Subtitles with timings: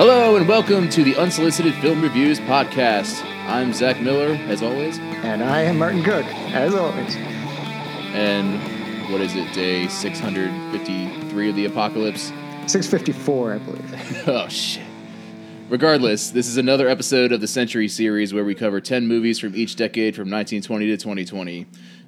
[0.00, 3.22] Hello and welcome to the Unsolicited Film Reviews Podcast.
[3.46, 4.98] I'm Zach Miller, as always.
[4.98, 6.24] And I am Martin Cook,
[6.54, 7.16] as always.
[8.14, 12.28] And what is it, day 653 of the apocalypse?
[12.66, 14.22] 654, I believe.
[14.26, 14.86] oh, shit.
[15.68, 19.54] Regardless, this is another episode of the Century series where we cover 10 movies from
[19.54, 21.66] each decade from 1920 to 2020.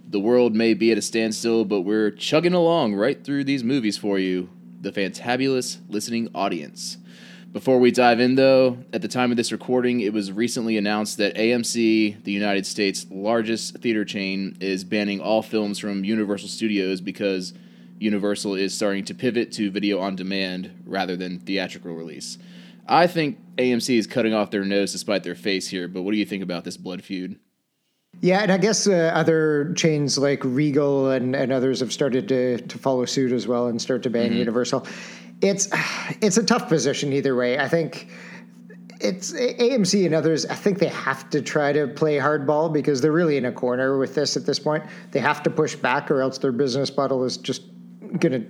[0.09, 3.99] The world may be at a standstill, but we're chugging along right through these movies
[3.99, 4.49] for you,
[4.81, 6.97] the fantabulous listening audience.
[7.53, 11.19] Before we dive in, though, at the time of this recording, it was recently announced
[11.19, 17.03] that AMC, the United States' largest theater chain, is banning all films from Universal Studios
[17.03, 17.53] because
[17.99, 22.39] Universal is starting to pivot to video on demand rather than theatrical release.
[22.89, 26.13] I think AMC is cutting off their nose to spite their face here, but what
[26.13, 27.39] do you think about this blood feud?
[28.23, 32.59] Yeah, and I guess uh, other chains like Regal and, and others have started to,
[32.59, 34.39] to follow suit as well and start to ban mm-hmm.
[34.39, 34.87] Universal
[35.43, 35.69] it's
[36.23, 37.59] it's a tough position either way.
[37.59, 38.09] I think
[39.01, 40.47] it's AMC and others.
[40.47, 43.99] I think they have to try to play hardball because they're really in a corner
[43.99, 44.85] with this at this point.
[45.11, 47.63] They have to push back, or else their business model is just
[48.21, 48.47] going to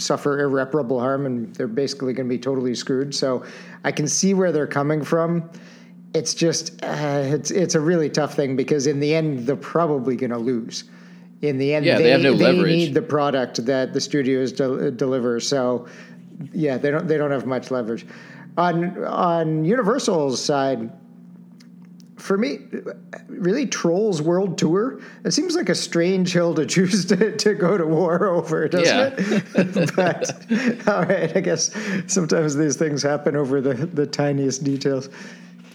[0.00, 3.14] suffer irreparable harm, and they're basically going to be totally screwed.
[3.14, 3.44] So
[3.84, 5.50] I can see where they're coming from.
[6.14, 10.16] It's just uh, it's it's a really tough thing because in the end they're probably
[10.16, 10.84] going to lose.
[11.42, 12.72] In the end, yeah, they, they have no they leverage.
[12.72, 15.38] need the product that the studios de- deliver.
[15.38, 15.86] So
[16.52, 18.06] yeah, they don't they don't have much leverage.
[18.56, 20.90] On on Universal's side,
[22.16, 22.58] for me,
[23.28, 25.00] really Trolls World Tour.
[25.24, 28.86] It seems like a strange hill to choose to, to go to war over, doesn't
[28.86, 29.42] yeah.
[29.54, 29.92] it?
[29.96, 31.70] but all right, I guess
[32.06, 35.08] sometimes these things happen over the the tiniest details.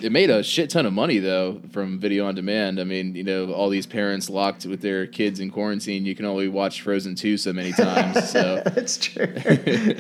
[0.04, 2.80] It made a shit ton of money though from video on demand.
[2.80, 6.26] I mean, you know, all these parents locked with their kids in quarantine, you can
[6.26, 8.30] only watch Frozen 2 so many times.
[8.30, 9.27] So That's true.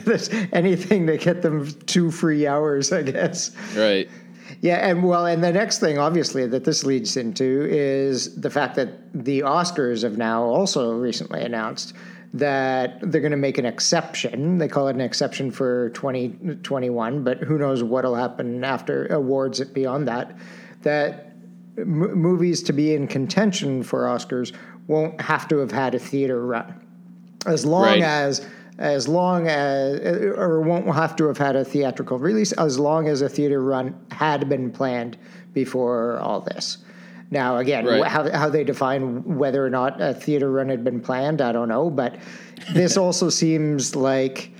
[0.05, 3.55] That's anything to get them two free hours, I guess.
[3.75, 4.09] Right.
[4.61, 8.75] Yeah, and well, and the next thing, obviously, that this leads into is the fact
[8.75, 11.93] that the Oscars have now also recently announced
[12.33, 14.57] that they're going to make an exception.
[14.57, 20.07] They call it an exception for 2021, but who knows what'll happen after awards beyond
[20.07, 20.35] that.
[20.81, 21.35] That
[21.77, 24.51] m- movies to be in contention for Oscars
[24.87, 26.73] won't have to have had a theater run,
[27.45, 28.01] as long right.
[28.01, 28.45] as
[28.79, 29.99] as long as
[30.35, 33.95] or won't have to have had a theatrical release as long as a theater run
[34.11, 35.15] had been planned
[35.53, 36.79] before all this.
[37.31, 38.05] Now, again, right.
[38.05, 41.67] how, how they define whether or not a theater run had been planned, I don't
[41.67, 41.89] know.
[41.89, 42.17] But
[42.73, 44.51] this also seems like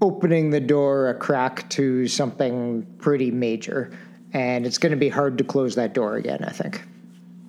[0.00, 3.90] opening the door a crack to something pretty major.
[4.32, 6.82] And it's going to be hard to close that door again, I think.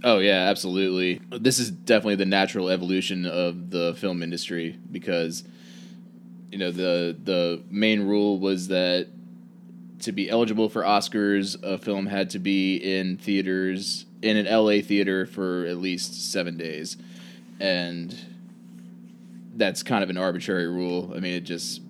[0.04, 1.22] Oh, yeah, absolutely.
[1.32, 5.44] This is definitely the natural evolution of the film industry because,
[6.52, 9.08] you know, the, the main rule was that
[10.00, 14.82] to be eligible for Oscars, a film had to be in theaters in an LA
[14.82, 16.98] theater for at least seven days,
[17.60, 18.18] and
[19.56, 21.12] that's kind of an arbitrary rule.
[21.16, 21.82] I mean, it just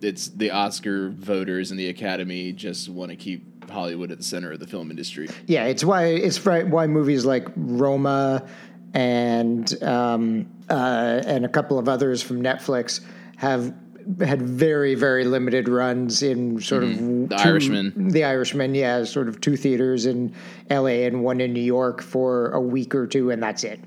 [0.00, 4.52] it's the Oscar voters and the Academy just want to keep Hollywood at the center
[4.52, 5.28] of the film industry.
[5.46, 8.46] Yeah, it's why it's why movies like Roma
[8.94, 13.00] and um, uh, and a couple of others from Netflix
[13.36, 13.74] have
[14.20, 17.24] had very very limited runs in sort mm-hmm.
[17.24, 18.08] of the two, Irishman.
[18.08, 20.34] The Irishman, yeah, sort of two theaters in
[20.70, 21.06] L.A.
[21.06, 23.80] and one in New York for a week or two, and that's it.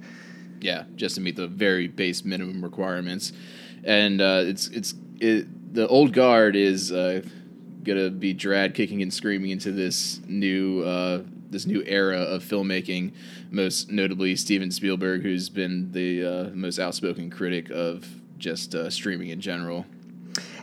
[0.61, 3.33] Yeah, just to meet the very base minimum requirements,
[3.83, 7.21] and uh, it's it's it, the old guard is uh,
[7.83, 10.83] gonna be dragged kicking and screaming into this new.
[10.83, 13.13] Uh, this new era of filmmaking,
[13.49, 18.05] most notably Steven Spielberg, who's been the uh, most outspoken critic of
[18.37, 19.85] just uh, streaming in general.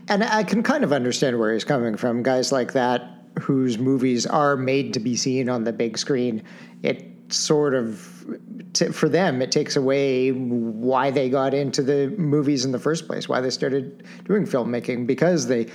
[0.09, 2.23] And I can kind of understand where he's coming from.
[2.23, 6.43] Guys like that, whose movies are made to be seen on the big screen,
[6.83, 8.27] it sort of
[8.93, 13.29] for them, it takes away why they got into the movies in the first place,
[13.29, 15.67] why they started doing filmmaking, because they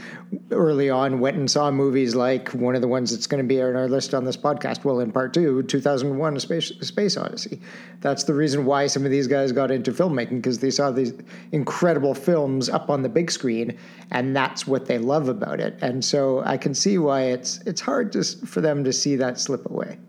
[0.52, 3.62] early on went and saw movies like one of the ones that's going to be
[3.62, 7.62] on our list on this podcast, well, in part two, 2001 A Space, Space Odyssey.
[8.02, 11.14] That's the reason why some of these guys got into filmmaking, because they saw these
[11.52, 13.78] incredible films up on the big screen,
[14.12, 15.78] and that's what they love about it.
[15.82, 19.40] And so I can see why it's, it's hard to, for them to see that
[19.40, 20.00] slip away.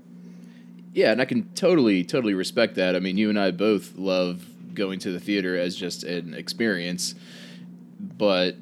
[0.93, 2.96] Yeah, and I can totally, totally respect that.
[2.96, 7.14] I mean, you and I both love going to the theater as just an experience,
[8.00, 8.56] but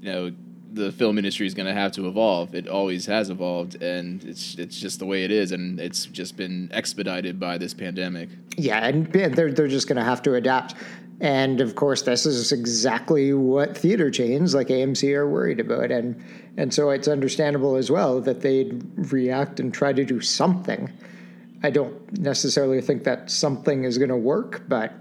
[0.00, 0.32] you know,
[0.72, 2.54] the film industry is going to have to evolve.
[2.54, 6.36] It always has evolved, and it's it's just the way it is, and it's just
[6.36, 8.28] been expedited by this pandemic.
[8.56, 10.74] Yeah, and they're they're just going to have to adapt.
[11.20, 15.90] And of course, this is exactly what theater chains like AMC are worried about.
[15.90, 16.22] And,
[16.58, 18.82] and so it's understandable as well that they'd
[19.12, 20.92] react and try to do something.
[21.62, 24.92] I don't necessarily think that something is going to work, but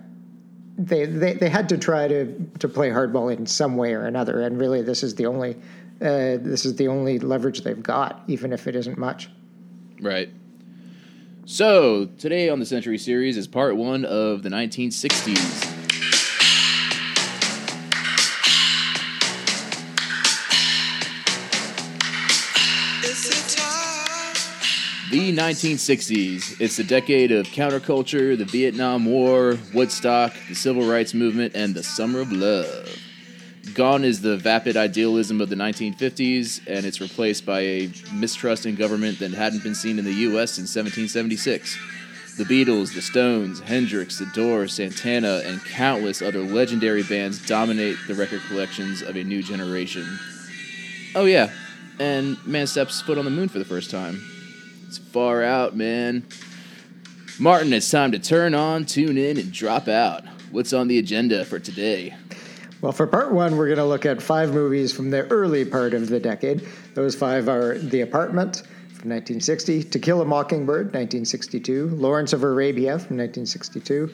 [0.78, 4.42] they, they, they had to try to, to play hardball in some way or another.
[4.42, 5.58] And really, this is the only
[6.00, 9.28] uh, this is the only leverage they've got, even if it isn't much.
[10.00, 10.30] Right.
[11.46, 15.67] So, today on the Century Series is part one of the 1960s.
[25.10, 26.60] The 1960s.
[26.60, 31.82] It's the decade of counterculture, the Vietnam War, Woodstock, the Civil Rights Movement, and the
[31.82, 32.94] Summer of Love.
[33.74, 38.76] Gone is the vapid idealism of the 1950s, and it's replaced by a mistrust in
[38.76, 40.52] government that hadn't been seen in the U.S.
[40.52, 41.78] since 1776.
[42.38, 48.14] The Beatles, the Stones, Hendrix, The Doors, Santana, and countless other legendary bands dominate the
[48.14, 50.20] record collections of a new generation.
[51.16, 51.50] Oh, yeah,
[51.98, 54.22] and man steps foot on the moon for the first time.
[54.88, 56.26] It's far out, man.
[57.40, 60.24] Martin, it's time to turn on, tune in, and drop out.
[60.52, 62.16] What's on the agenda for today?
[62.80, 65.94] Well, for part one, we're going to look at five movies from the early part
[65.94, 66.66] of the decade.
[66.94, 68.58] Those five are The Apartment
[68.94, 74.10] from 1960, To Kill a Mockingbird, 1962, Lawrence of Arabia from 1962,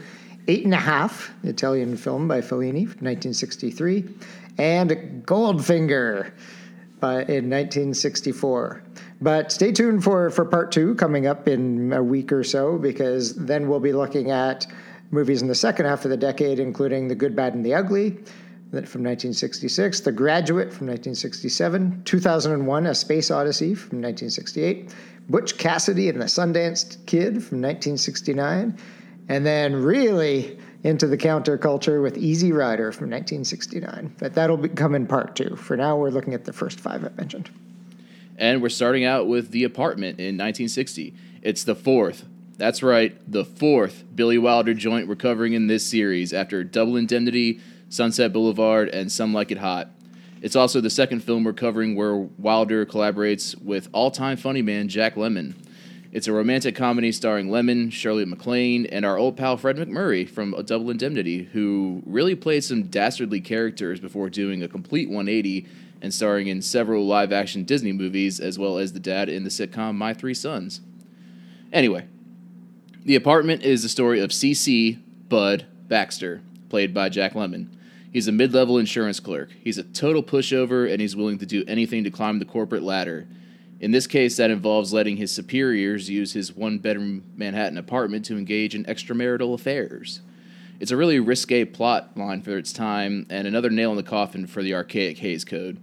[0.48, 4.06] Eight and a Half, Italian film by Fellini from 1963,
[4.58, 6.32] and Goldfinger
[7.00, 8.82] by, in 1964.
[9.22, 13.36] But stay tuned for, for part two coming up in a week or so, because
[13.36, 14.68] then we'll be looking at
[15.12, 18.18] movies in the second half of the decade, including The Good, Bad, and the Ugly,
[18.72, 24.94] from 1966, The Graduate from 1967, 2001, A Space Odyssey from 1968,
[25.30, 28.76] Butch Cassidy and the Sundance Kid from 1969,
[29.30, 34.16] and then really into the counterculture with Easy Rider from 1969.
[34.18, 35.56] But that'll be, come in part two.
[35.56, 37.52] For now, we're looking at the first five I mentioned.
[38.38, 41.14] And we're starting out with The Apartment in 1960.
[41.42, 42.26] It's the fourth,
[42.58, 47.60] that's right, the fourth Billy Wilder joint we're covering in this series after Double Indemnity,
[47.90, 49.90] Sunset Boulevard, and Some Like It Hot.
[50.42, 54.88] It's also the second film we're covering where Wilder collaborates with all time funny man
[54.88, 55.56] Jack Lemmon.
[56.12, 60.52] It's a romantic comedy starring Lemmon, Shirley MacLaine, and our old pal Fred MacMurray from
[60.66, 65.66] Double Indemnity, who really played some dastardly characters before doing a complete 180
[66.04, 69.50] and starring in several live action Disney movies, as well as the dad in the
[69.50, 70.82] sitcom My Three Sons.
[71.72, 72.06] Anyway,
[73.06, 75.00] The Apartment is the story of C.C.
[75.30, 77.70] Bud Baxter, played by Jack Lemmon.
[78.12, 79.50] He's a mid level insurance clerk.
[79.64, 83.26] He's a total pushover and he's willing to do anything to climb the corporate ladder.
[83.80, 88.38] In this case, that involves letting his superiors use his one bedroom Manhattan apartment to
[88.38, 90.22] engage in extramarital affairs.
[90.80, 94.46] It's a really risque plot line for its time and another nail in the coffin
[94.48, 95.80] for the archaic Hays Code.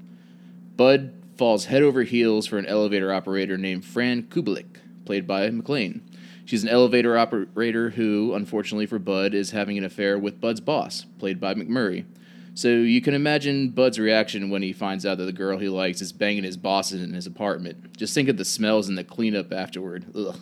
[0.81, 6.00] Bud falls head over heels for an elevator operator named Fran Kubelik, played by MacLaine.
[6.47, 11.05] She's an elevator operator who, unfortunately for Bud, is having an affair with Bud's boss,
[11.19, 12.06] played by MacMurray.
[12.55, 16.00] So you can imagine Bud's reaction when he finds out that the girl he likes
[16.00, 17.99] is banging his boss in his apartment.
[17.99, 20.06] Just think of the smells and the cleanup afterward.
[20.16, 20.38] Ugh.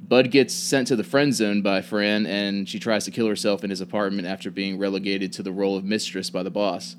[0.00, 3.64] Bud gets sent to the friend zone by Fran, and she tries to kill herself
[3.64, 6.94] in his apartment after being relegated to the role of mistress by the boss.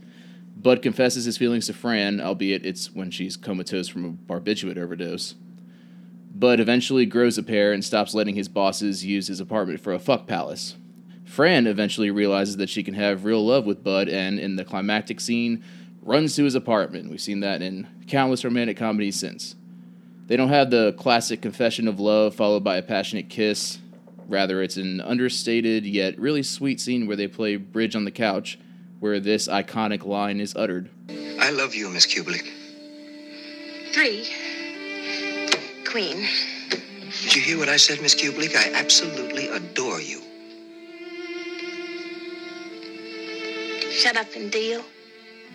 [0.61, 5.35] Bud confesses his feelings to Fran, albeit it's when she's comatose from a barbiturate overdose.
[6.35, 9.99] Bud eventually grows a pair and stops letting his bosses use his apartment for a
[9.99, 10.75] fuck palace.
[11.23, 15.21] Fran eventually realizes that she can have real love with Bud, and in the climactic
[15.21, 15.63] scene,
[16.01, 17.09] runs to his apartment.
[17.09, 19.55] We've seen that in countless romantic comedies since.
[20.27, 23.79] They don't have the classic confession of love followed by a passionate kiss.
[24.27, 28.59] Rather, it's an understated yet really sweet scene where they play bridge on the couch,
[28.99, 30.89] where this iconic line is uttered.
[31.39, 32.47] I love you, Miss Kubelik.
[33.93, 34.27] Three.
[35.85, 36.27] Queen.
[37.23, 38.55] Did you hear what I said, Miss Kubelik?
[38.55, 40.21] I absolutely adore you.
[43.91, 44.83] Shut up and deal.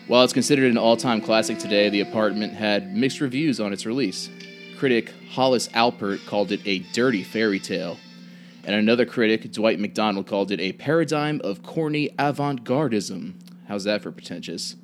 [0.07, 3.85] While it's considered an all time classic today, The Apartment had mixed reviews on its
[3.85, 4.29] release.
[4.77, 7.97] Critic Hollis Alpert called it a dirty fairy tale,
[8.65, 13.33] and another critic, Dwight MacDonald, called it a paradigm of corny avant gardism.
[13.67, 14.75] How's that for pretentious?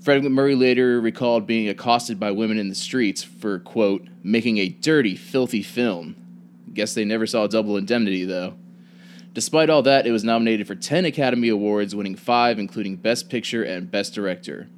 [0.00, 4.68] Fred MacMurray later recalled being accosted by women in the streets for, quote, making a
[4.68, 6.16] dirty, filthy film.
[6.72, 8.54] Guess they never saw Double Indemnity, though.
[9.32, 13.62] Despite all that, it was nominated for 10 Academy Awards, winning 5, including Best Picture
[13.62, 14.68] and Best Director.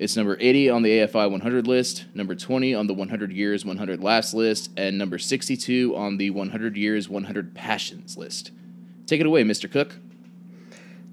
[0.00, 4.02] It's number 80 on the AFI 100 list, number 20 on the 100 Years 100
[4.02, 8.50] Laughs list, and number 62 on the 100 Years 100 Passions list.
[9.04, 9.70] Take it away, Mr.
[9.70, 9.94] Cook.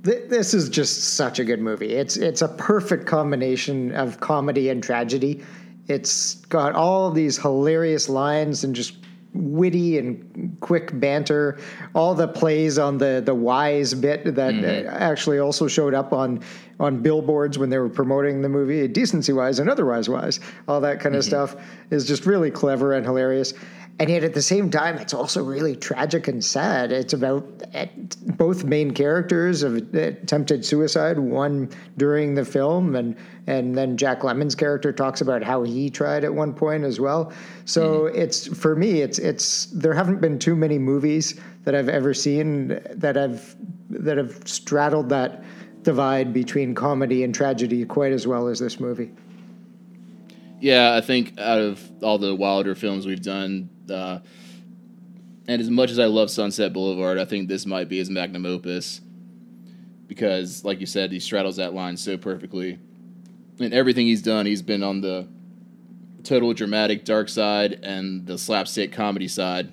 [0.03, 1.96] this is just such a good movie.
[1.96, 5.44] It's it's a perfect combination of comedy and tragedy.
[5.89, 8.96] It's got all these hilarious lines and just
[9.34, 11.60] witty and quick banter.
[11.93, 16.41] All the plays on the the wise bit that uh, actually also showed up on
[16.79, 20.39] on billboards when they were promoting the movie, decency wise and otherwise wise.
[20.67, 21.55] All that kind of stuff
[21.89, 23.53] is just really clever and hilarious.
[24.00, 26.92] And yet, at the same time, it's also really tragic and sad.
[26.92, 27.88] It's about uh,
[28.36, 31.18] both main characters of attempted suicide.
[31.18, 33.16] One during the film, and
[33.48, 37.34] and then Jack Lemmon's character talks about how he tried at one point as well.
[37.66, 42.13] So it's for me, it's it's there haven't been too many movies that I've ever
[42.13, 43.56] seen that have
[43.89, 45.44] that have straddled that
[45.82, 49.12] divide between comedy and tragedy quite as well as this movie.
[50.60, 54.20] Yeah, I think out of all the Wilder films we've done, uh,
[55.48, 58.46] and as much as I love Sunset Boulevard, I think this might be his magnum
[58.46, 59.01] opus
[60.08, 62.79] because, like you said, he straddles that line so perfectly.
[63.60, 65.27] And everything he's done, he's been on the
[66.24, 69.72] total dramatic dark side and the slapstick comedy side.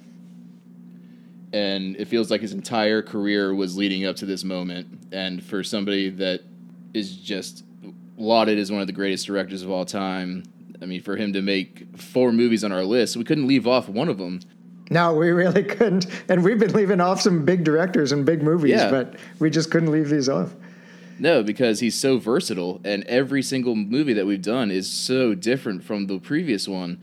[1.52, 5.08] And it feels like his entire career was leading up to this moment.
[5.12, 6.40] And for somebody that
[6.92, 7.64] is just
[8.16, 10.44] lauded as one of the greatest directors of all time,
[10.82, 13.88] I mean, for him to make four movies on our list, we couldn't leave off
[13.88, 14.40] one of them.
[14.90, 16.06] No, we really couldn't.
[16.28, 18.90] And we've been leaving off some big directors and big movies, Yeah.
[18.90, 20.54] but we just couldn't leave these off.
[21.18, 25.84] No, because he's so versatile, and every single movie that we've done is so different
[25.84, 26.98] from the previous one,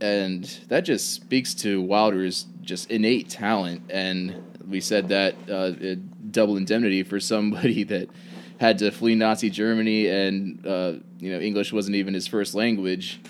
[0.00, 3.82] and that just speaks to Wilder's just innate talent.
[3.90, 4.34] And
[4.68, 5.72] we said that uh,
[6.30, 8.08] double indemnity for somebody that
[8.58, 13.20] had to flee Nazi Germany, and uh, you know English wasn't even his first language.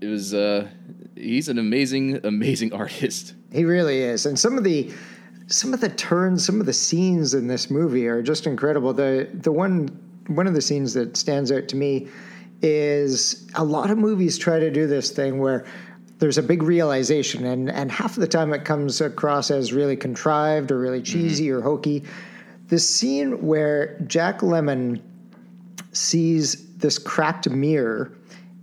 [0.00, 0.68] It was uh,
[1.16, 3.34] he's an amazing, amazing artist.
[3.52, 4.26] He really is.
[4.26, 4.92] And some of the
[5.46, 8.92] some of the turns, some of the scenes in this movie are just incredible.
[8.92, 9.88] The the one
[10.26, 12.08] one of the scenes that stands out to me
[12.60, 15.64] is a lot of movies try to do this thing where
[16.18, 19.96] there's a big realization and and half of the time it comes across as really
[19.96, 22.04] contrived or really cheesy or hokey.
[22.68, 25.00] The scene where Jack Lemmon
[25.92, 28.12] sees this cracked mirror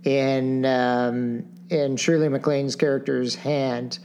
[0.04, 3.98] in um, in Shirley MacLaine's character's hand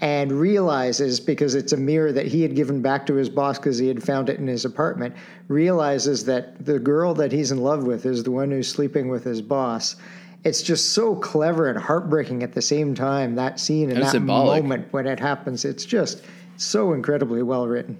[0.00, 3.78] and realizes because it's a mirror that he had given back to his boss because
[3.78, 5.14] he had found it in his apartment
[5.48, 9.24] realizes that the girl that he's in love with is the one who's sleeping with
[9.24, 9.96] his boss.
[10.44, 14.12] It's just so clever and heartbreaking at the same time that scene and And that
[14.12, 14.62] symbolic.
[14.62, 15.64] moment when it happens.
[15.64, 16.22] It's just
[16.56, 17.98] so incredibly well written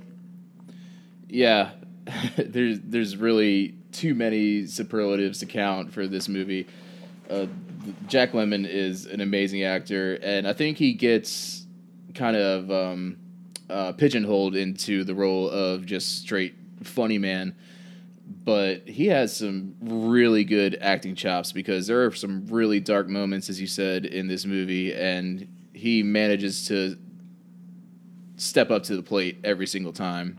[1.28, 1.70] Yeah,
[2.36, 6.66] there's there's really too many superlatives to count for this movie.
[7.28, 7.46] Uh,
[8.06, 11.66] Jack Lemmon is an amazing actor, and I think he gets
[12.14, 13.16] kind of um,
[13.68, 17.54] uh, pigeonholed into the role of just straight funny man.
[18.44, 23.48] But he has some really good acting chops because there are some really dark moments,
[23.48, 26.98] as you said, in this movie, and he manages to
[28.36, 30.38] step up to the plate every single time.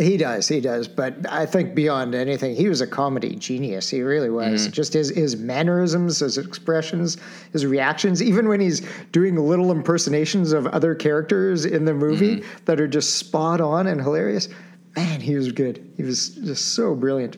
[0.00, 0.88] He does, he does.
[0.88, 3.88] But I think beyond anything, he was a comedy genius.
[3.90, 4.68] He really was.
[4.68, 7.18] Just his his mannerisms, his expressions,
[7.52, 8.80] his reactions, even when he's
[9.12, 14.00] doing little impersonations of other characters in the movie that are just spot on and
[14.00, 14.48] hilarious.
[14.96, 15.92] Man, he was good.
[15.96, 17.36] He was just so brilliant.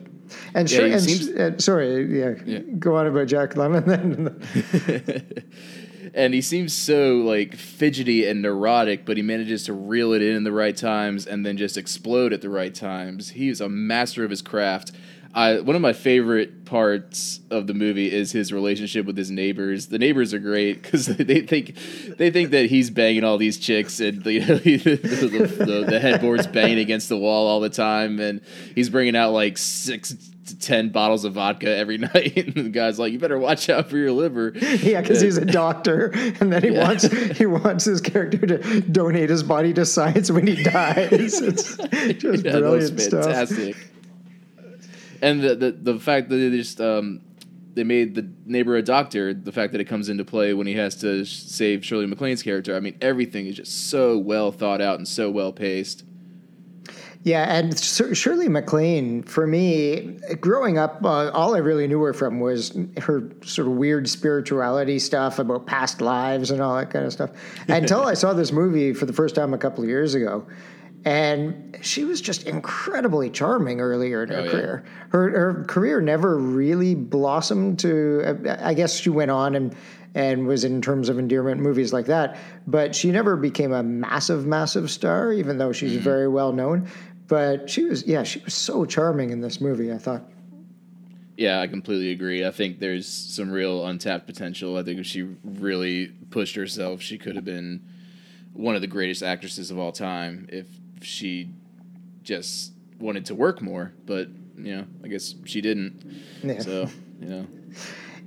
[0.55, 2.59] And, Yeah, sure, and seems- uh, sorry, yeah, Yeah.
[2.79, 5.43] go on about Jack Lemmon then.
[6.13, 10.35] and he seems so like fidgety and neurotic, but he manages to reel it in
[10.35, 13.31] in the right times and then just explode at the right times.
[13.31, 14.91] He's a master of his craft.
[15.35, 19.87] I, one of my favorite parts of the movie is his relationship with his neighbors.
[19.87, 21.75] The neighbors are great because they think
[22.17, 25.99] they think that he's banging all these chicks, and you know, the, the, the, the
[25.99, 28.41] headboard's banging against the wall all the time, and
[28.75, 30.13] he's bringing out like six
[30.47, 32.35] to ten bottles of vodka every night.
[32.37, 35.45] And the guy's like, "You better watch out for your liver." yeah, because he's a
[35.63, 36.07] doctor,
[36.39, 36.83] and then he Yeah.
[36.87, 37.03] wants
[37.37, 41.09] he wants his character to donate his body to science when he dies.
[41.41, 41.77] It's
[42.17, 43.25] just Yeah, that was brilliant stuff.
[43.25, 43.75] fantastic.
[45.21, 47.21] And the, the the fact that they just um,
[47.75, 50.73] they made the neighbor a doctor, the fact that it comes into play when he
[50.73, 52.75] has to sh- save Shirley MacLaine's character.
[52.75, 56.03] I mean, everything is just so well thought out and so well paced.
[57.25, 62.13] Yeah, and Shir- Shirley MacLaine, for me, growing up, uh, all I really knew her
[62.13, 67.05] from was her sort of weird spirituality stuff about past lives and all that kind
[67.05, 67.31] of stuff.
[67.69, 70.45] Until I saw this movie for the first time a couple of years ago.
[71.05, 74.51] And she was just incredibly charming earlier in her Oh, yeah.
[74.51, 74.85] career.
[75.09, 79.75] Her, her career never really blossomed to, I guess she went on and,
[80.15, 82.37] and was in terms of endearment movies like that,
[82.67, 86.87] but she never became a massive, massive star, even though she's very well known.
[87.33, 89.91] But she was yeah she was so charming in this movie.
[89.91, 90.21] I thought.
[91.35, 92.45] Yeah, I completely agree.
[92.45, 94.77] I think there's some real untapped potential.
[94.77, 97.83] I think if she really pushed herself, she could have been
[98.53, 100.67] one of the greatest actresses of all time if
[101.01, 101.49] she
[102.21, 103.93] just wanted to work more.
[104.05, 106.03] But you know, I guess she didn't.
[106.43, 106.59] Yeah.
[106.59, 106.87] So
[107.19, 107.47] you know,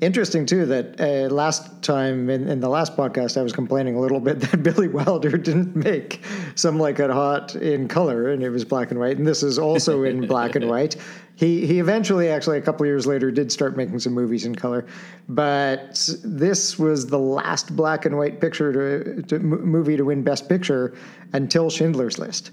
[0.03, 4.01] Interesting too that uh, last time in, in the last podcast I was complaining a
[4.01, 6.23] little bit that Billy Wilder didn't make
[6.55, 9.59] some like it hot in color and it was black and white and this is
[9.59, 10.97] also in black and white.
[11.35, 14.85] He he eventually actually a couple years later did start making some movies in color,
[15.31, 20.47] but this was the last black and white picture to, to movie to win Best
[20.47, 20.95] Picture
[21.33, 22.51] until Schindler's List.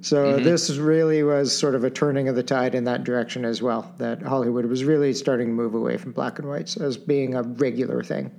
[0.00, 3.60] So this really was sort of a turning of the tide in that direction as
[3.60, 3.92] well.
[3.98, 7.42] That Hollywood was really starting to move away from black and whites as being a
[7.42, 8.30] regular thing.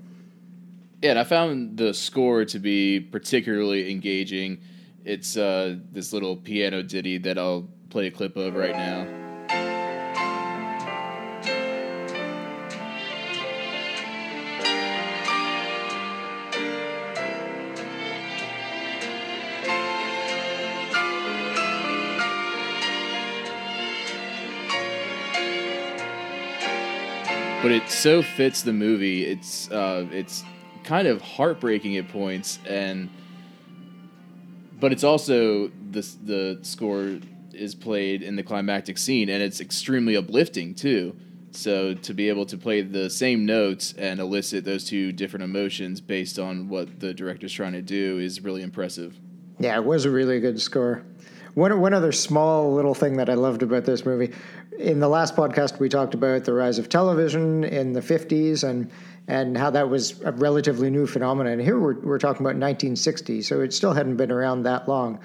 [1.02, 1.12] yeah.
[1.12, 4.60] And I found the score to be particularly engaging.
[5.04, 9.19] It's uh, this little piano ditty that I'll play a clip of right now.
[27.62, 29.26] But it so fits the movie.
[29.26, 30.44] It's uh, it's
[30.84, 33.10] kind of heartbreaking at points, and
[34.80, 37.20] but it's also the the score
[37.54, 41.16] is played in the climactic scene, and it's extremely uplifting too.
[41.52, 46.00] So to be able to play the same notes and elicit those two different emotions
[46.00, 49.18] based on what the director's trying to do is really impressive.
[49.60, 51.04] Yeah, it was a really good score.
[51.56, 54.34] One one other small little thing that I loved about this movie.
[54.80, 58.90] In the last podcast, we talked about the rise of television in the '50s and
[59.28, 61.60] and how that was a relatively new phenomenon.
[61.60, 65.20] Here we're we're talking about 1960, so it still hadn't been around that long,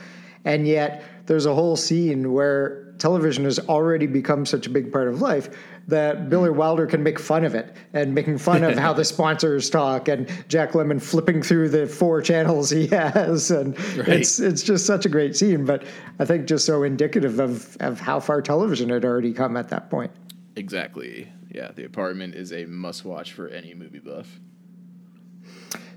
[0.45, 5.09] and yet there's a whole scene where television has already become such a big part
[5.09, 5.51] of life
[5.89, 6.57] that Billy hmm.
[6.57, 10.31] Wilder can make fun of it and making fun of how the sponsors talk and
[10.49, 14.09] Jack Lemmon flipping through the four channels he has and Right.
[14.09, 15.85] it's it's just such a great scene but
[16.19, 19.91] I think just so indicative of of how far television had already come at that
[19.91, 20.13] point.
[20.57, 21.29] Exactly.
[21.51, 24.41] Yeah, The Apartment is a must-watch for any movie buff.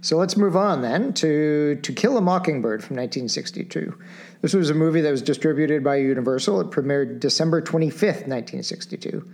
[0.02, 3.98] So let's move on then to To Kill a Mockingbird from 1962.
[4.41, 6.62] This was a movie that was distributed by Universal.
[6.62, 9.28] It premiered December 25th, 1962.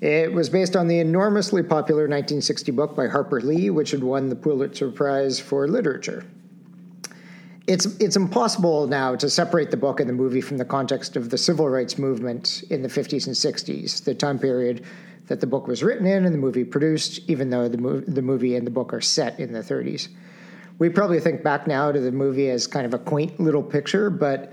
[0.00, 4.28] It was based on the enormously popular 1960 book by Harper Lee, which had won
[4.28, 6.24] the Pulitzer Prize for Literature.
[7.66, 11.30] It's, it's impossible now to separate the book and the movie from the context of
[11.30, 14.84] the civil rights movement in the 50s and 60s, the time period
[15.26, 18.22] that the book was written in and the movie produced, even though the, mov- the
[18.22, 20.08] movie and the book are set in the 30s.
[20.78, 24.10] We probably think back now to the movie as kind of a quaint little picture,
[24.10, 24.52] but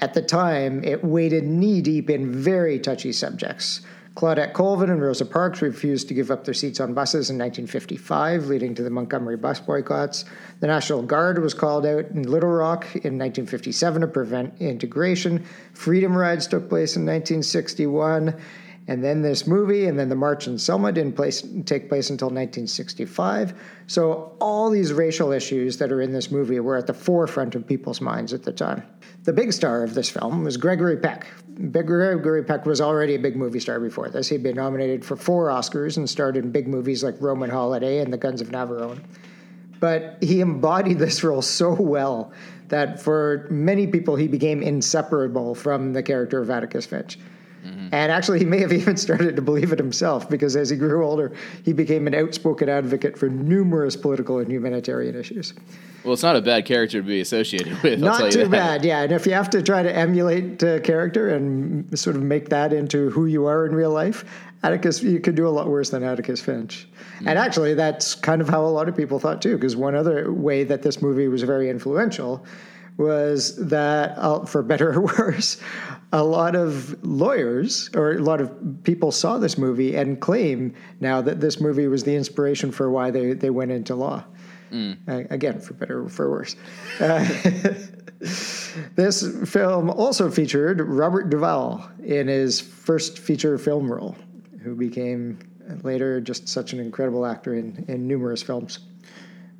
[0.00, 3.80] at the time it waded knee deep in very touchy subjects.
[4.14, 8.46] Claudette Colvin and Rosa Parks refused to give up their seats on buses in 1955,
[8.46, 10.24] leading to the Montgomery bus boycotts.
[10.60, 15.44] The National Guard was called out in Little Rock in 1957 to prevent integration.
[15.72, 18.40] Freedom rides took place in 1961.
[18.86, 22.28] And then this movie, and then the March in Selma didn't place, take place until
[22.28, 23.54] 1965.
[23.86, 27.66] So all these racial issues that are in this movie were at the forefront of
[27.66, 28.82] people's minds at the time.
[29.22, 31.26] The big star of this film was Gregory Peck.
[31.72, 34.28] Gregory Peck was already a big movie star before this.
[34.28, 38.12] He'd been nominated for four Oscars and starred in big movies like Roman Holiday and
[38.12, 39.02] The Guns of Navarone.
[39.80, 42.32] But he embodied this role so well
[42.68, 47.18] that for many people he became inseparable from the character of Atticus Finch.
[47.94, 51.06] And actually, he may have even started to believe it himself because as he grew
[51.06, 51.32] older,
[51.64, 55.54] he became an outspoken advocate for numerous political and humanitarian issues.
[56.02, 58.02] Well, it's not a bad character to be associated with.
[58.02, 59.02] I'll tell Not too bad, yeah.
[59.02, 62.72] And if you have to try to emulate a character and sort of make that
[62.72, 64.24] into who you are in real life,
[64.64, 66.88] Atticus, you could do a lot worse than Atticus Finch.
[67.18, 67.46] And mm.
[67.46, 70.64] actually, that's kind of how a lot of people thought too, because one other way
[70.64, 72.44] that this movie was very influential
[72.96, 75.60] was that, uh, for better or worse,
[76.12, 78.52] a lot of lawyers or a lot of
[78.84, 83.10] people saw this movie and claim now that this movie was the inspiration for why
[83.10, 84.24] they, they went into law.
[85.08, 86.56] Uh, again, for better or for worse.
[86.98, 87.18] Uh,
[88.96, 94.16] this film also featured Robert Duvall in his first feature film role,
[94.62, 95.38] who became
[95.82, 98.80] later just such an incredible actor in, in numerous films.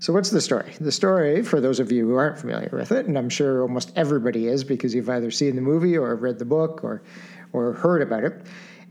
[0.00, 0.74] So, what's the story?
[0.80, 3.92] The story, for those of you who aren't familiar with it, and I'm sure almost
[3.96, 7.02] everybody is because you've either seen the movie or read the book or,
[7.52, 8.42] or heard about it,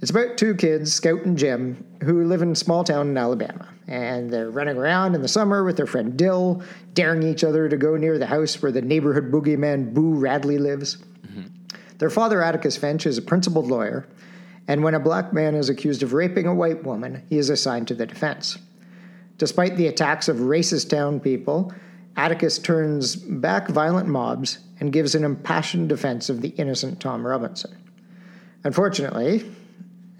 [0.02, 3.70] it's about two kids, Scout and Jem, who live in a small town in Alabama.
[3.88, 6.62] And they're running around in the summer with their friend Dill,
[6.94, 10.98] daring each other to go near the house where the neighborhood boogeyman Boo Radley lives.
[11.28, 11.44] Mm-hmm.
[12.00, 14.06] Their father, Atticus Finch, is a principled lawyer,
[14.68, 17.88] and when a black man is accused of raping a white woman, he is assigned
[17.89, 18.58] to the defense.
[19.38, 21.74] Despite the attacks of racist town people,
[22.15, 27.76] Atticus turns back violent mobs and gives an impassioned defense of the innocent Tom Robinson.
[28.63, 29.50] Unfortunately,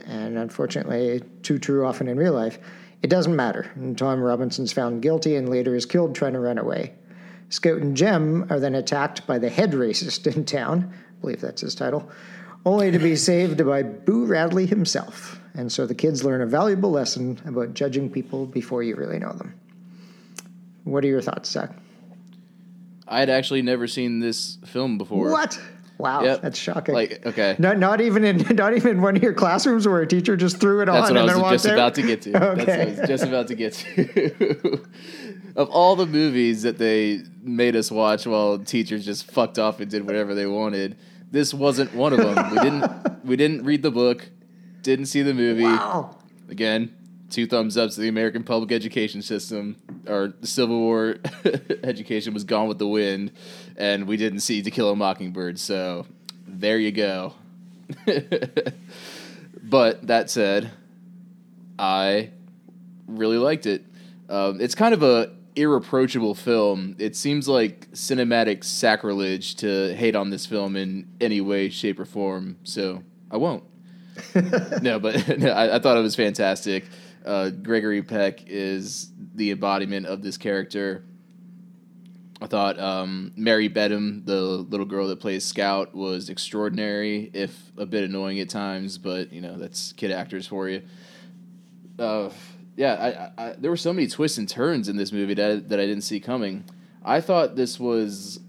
[0.06, 2.58] and unfortunately, too true often in real life,
[3.02, 3.70] it doesn't matter.
[3.76, 6.94] And Tom Robinson's found guilty and later is killed trying to run away.
[7.50, 11.62] Scout and Jem are then attacked by the head racist in town, I believe that's
[11.62, 12.10] his title,
[12.66, 15.40] only to be saved by Boo Radley himself.
[15.56, 19.34] And so the kids learn a valuable lesson about judging people before you really know
[19.34, 19.54] them.
[20.84, 21.72] What are your thoughts, Zach?
[23.08, 25.30] I had actually never seen this film before.
[25.32, 25.60] What?
[26.00, 26.42] Wow, Yep.
[26.42, 26.96] that's shocking.
[26.96, 27.56] Like, okay.
[27.60, 30.82] Not, not even in not even one of your classrooms where a teacher just threw
[30.82, 31.74] it That's on what I and was just out?
[31.74, 32.32] about to get to.
[32.32, 33.00] That's what I Okay.
[33.00, 34.84] was just about to get to.
[35.56, 39.90] of all the movies that they made us watch while teachers just fucked off and
[39.92, 40.98] did whatever they wanted,
[41.32, 42.50] this wasn't one of them.
[42.50, 44.28] We didn't we didn't read the book,
[44.84, 45.64] didn't see the movie.
[45.64, 46.18] Wow.
[46.50, 46.94] Again,
[47.30, 49.78] two thumbs up to the American public education system.
[50.08, 51.18] Our Civil War
[51.84, 53.32] education was gone with the wind,
[53.76, 55.60] and we didn't see To Kill a Mockingbird.
[55.60, 56.06] So
[56.48, 57.34] there you go.
[59.64, 60.72] but that said,
[61.80, 62.32] I
[63.08, 63.84] really liked it.
[64.30, 66.96] Um, it's kind of a irreproachable film.
[67.00, 72.06] It seems like cinematic sacrilege to hate on this film in any way, shape, or
[72.06, 72.58] form.
[72.64, 73.64] So I won't.
[74.82, 76.86] no, but no, I, I thought it was fantastic.
[77.26, 81.04] Uh, Gregory Peck is the embodiment of this character.
[82.42, 87.86] I thought um, Mary Badham, the little girl that plays Scout, was extraordinary, if a
[87.86, 90.82] bit annoying at times, but you know that's kid actors for you.
[91.98, 92.30] Uh,
[92.76, 95.80] yeah, I, I, there were so many twists and turns in this movie that that
[95.80, 96.66] I didn't see coming.
[97.06, 98.40] I thought this was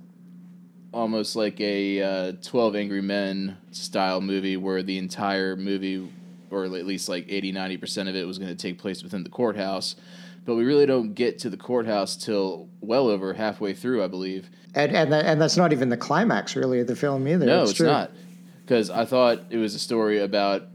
[0.94, 6.08] almost like a uh, Twelve Angry Men style movie, where the entire movie,
[6.50, 9.24] or at least like 80 90 percent of it, was going to take place within
[9.24, 9.96] the courthouse.
[10.44, 14.48] But we really don't get to the courthouse till well over halfway through, I believe.
[14.74, 17.46] And and, that, and that's not even the climax really of the film either.
[17.46, 18.10] No, It's it's not.
[18.62, 20.68] Because I thought it was a story about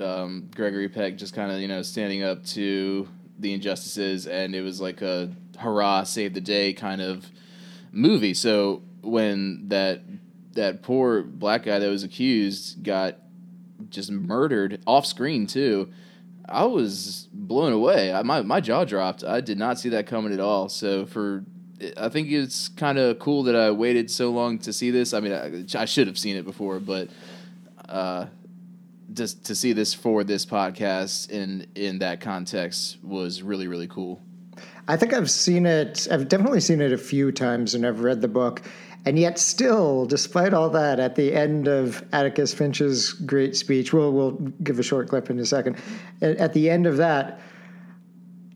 [0.00, 4.62] um, Gregory Peck just kind of you know standing up to the injustices, and it
[4.62, 7.26] was like a hurrah, save the day kind of
[7.92, 8.34] movie.
[8.34, 10.02] So when that
[10.52, 13.16] that poor black guy that was accused got
[13.90, 15.90] just murdered off screen too.
[16.48, 18.12] I was blown away.
[18.12, 19.24] I, my my jaw dropped.
[19.24, 20.68] I did not see that coming at all.
[20.68, 21.44] So for
[21.96, 25.12] I think it's kind of cool that I waited so long to see this.
[25.12, 27.10] I mean, I, I should have seen it before, but
[27.88, 28.26] uh,
[29.12, 34.20] just to see this for this podcast in in that context was really really cool.
[34.88, 36.06] I think I've seen it.
[36.10, 38.62] I've definitely seen it a few times, and I've read the book.
[39.06, 44.12] And yet, still, despite all that, at the end of Atticus Finch's great speech, we'll
[44.12, 44.32] we'll
[44.64, 45.76] give a short clip in a second.
[46.20, 47.38] At, at the end of that,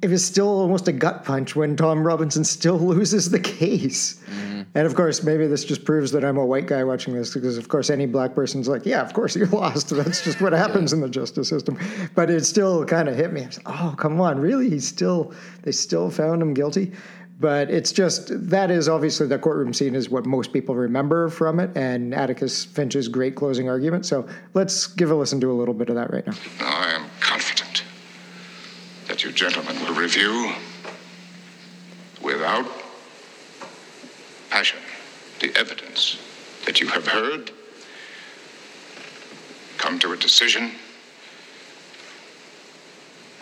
[0.03, 4.15] it was still almost a gut punch when Tom Robinson still loses the case.
[4.27, 4.63] Mm-hmm.
[4.75, 7.59] And of course, maybe this just proves that I'm a white guy watching this because,
[7.59, 9.91] of course, any black person's like, yeah, of course you lost.
[9.91, 11.79] That's just what happens in the justice system.
[12.15, 13.43] But it still kind of hit me.
[13.43, 14.71] I was like, oh, come on, really?
[14.71, 15.33] He's still,
[15.63, 16.93] they still found him guilty.
[17.41, 21.59] But it's just, that is obviously the courtroom scene is what most people remember from
[21.59, 24.05] it and Atticus Finch's great closing argument.
[24.05, 26.35] So let's give a listen to a little bit of that right now.
[26.61, 27.83] I am confident
[29.09, 30.53] that you gentlemen will review
[32.23, 32.67] without
[34.51, 34.79] passion
[35.41, 36.19] the evidence
[36.67, 37.51] that you have heard,
[39.79, 40.73] come to a decision,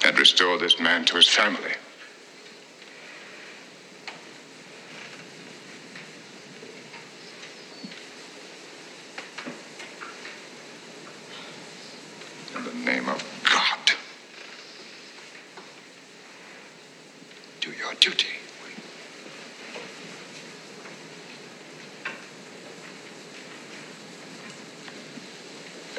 [0.05, 1.73] and restore this man to his family.
[12.57, 13.93] In the name of God.
[17.61, 18.29] Do your duty.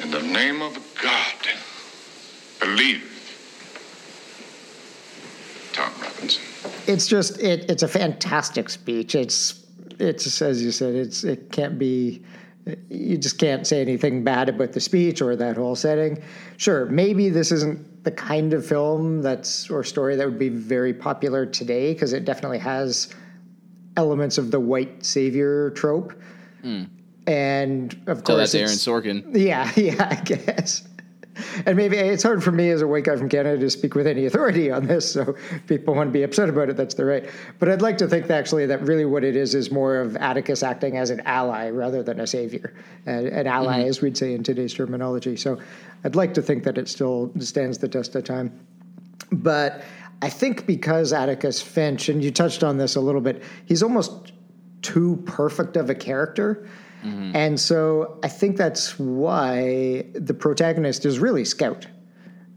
[0.02, 1.34] In the name of God,
[2.58, 3.04] believe
[5.72, 6.42] Tom Robinson.
[6.90, 9.14] It's just it, it's a fantastic speech.
[9.14, 9.64] It's
[9.98, 12.22] it's as you said, it's it can't be
[12.90, 16.22] you just can't say anything bad about the speech or that whole setting.
[16.58, 20.92] Sure, maybe this isn't the kind of film that's or story that would be very
[20.94, 23.12] popular today because it definitely has
[23.96, 26.12] elements of the white savior trope.
[26.62, 26.84] Hmm.
[27.26, 29.36] And of So course, that's Aaron Sorkin.
[29.36, 30.86] yeah, yeah, I guess.
[31.66, 34.06] And maybe it's hard for me as a white guy from Canada to speak with
[34.06, 35.10] any authority on this.
[35.10, 37.28] So people want to be upset about it, that's their right.
[37.58, 40.16] But I'd like to think that actually that really what it is is more of
[40.16, 42.74] Atticus acting as an ally rather than a savior,
[43.06, 45.36] uh, an ally, as we'd say in today's terminology.
[45.36, 45.58] So
[46.04, 48.58] I'd like to think that it still stands the test of time.
[49.32, 49.82] But
[50.22, 54.32] I think because Atticus Finch, and you touched on this a little bit, he's almost
[54.82, 56.68] too perfect of a character.
[57.04, 57.34] Mm-hmm.
[57.34, 61.86] And so I think that's why the protagonist is really Scout.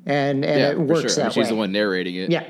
[0.05, 1.23] And, and yeah, it works sure.
[1.23, 1.49] that She's way.
[1.49, 2.29] the one narrating it.
[2.29, 2.45] Yeah.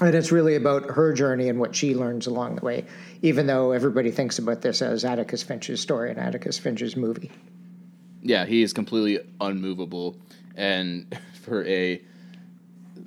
[0.00, 2.86] And it's really about her journey and what she learns along the way,
[3.20, 7.30] even though everybody thinks about this as Atticus Finch's story and Atticus Finch's movie.
[8.22, 10.16] Yeah, he is completely unmovable,
[10.56, 12.00] and for a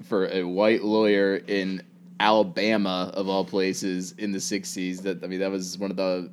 [0.03, 1.81] for a white lawyer in
[2.19, 6.29] Alabama of all places in the '60s, that I mean, that was one of the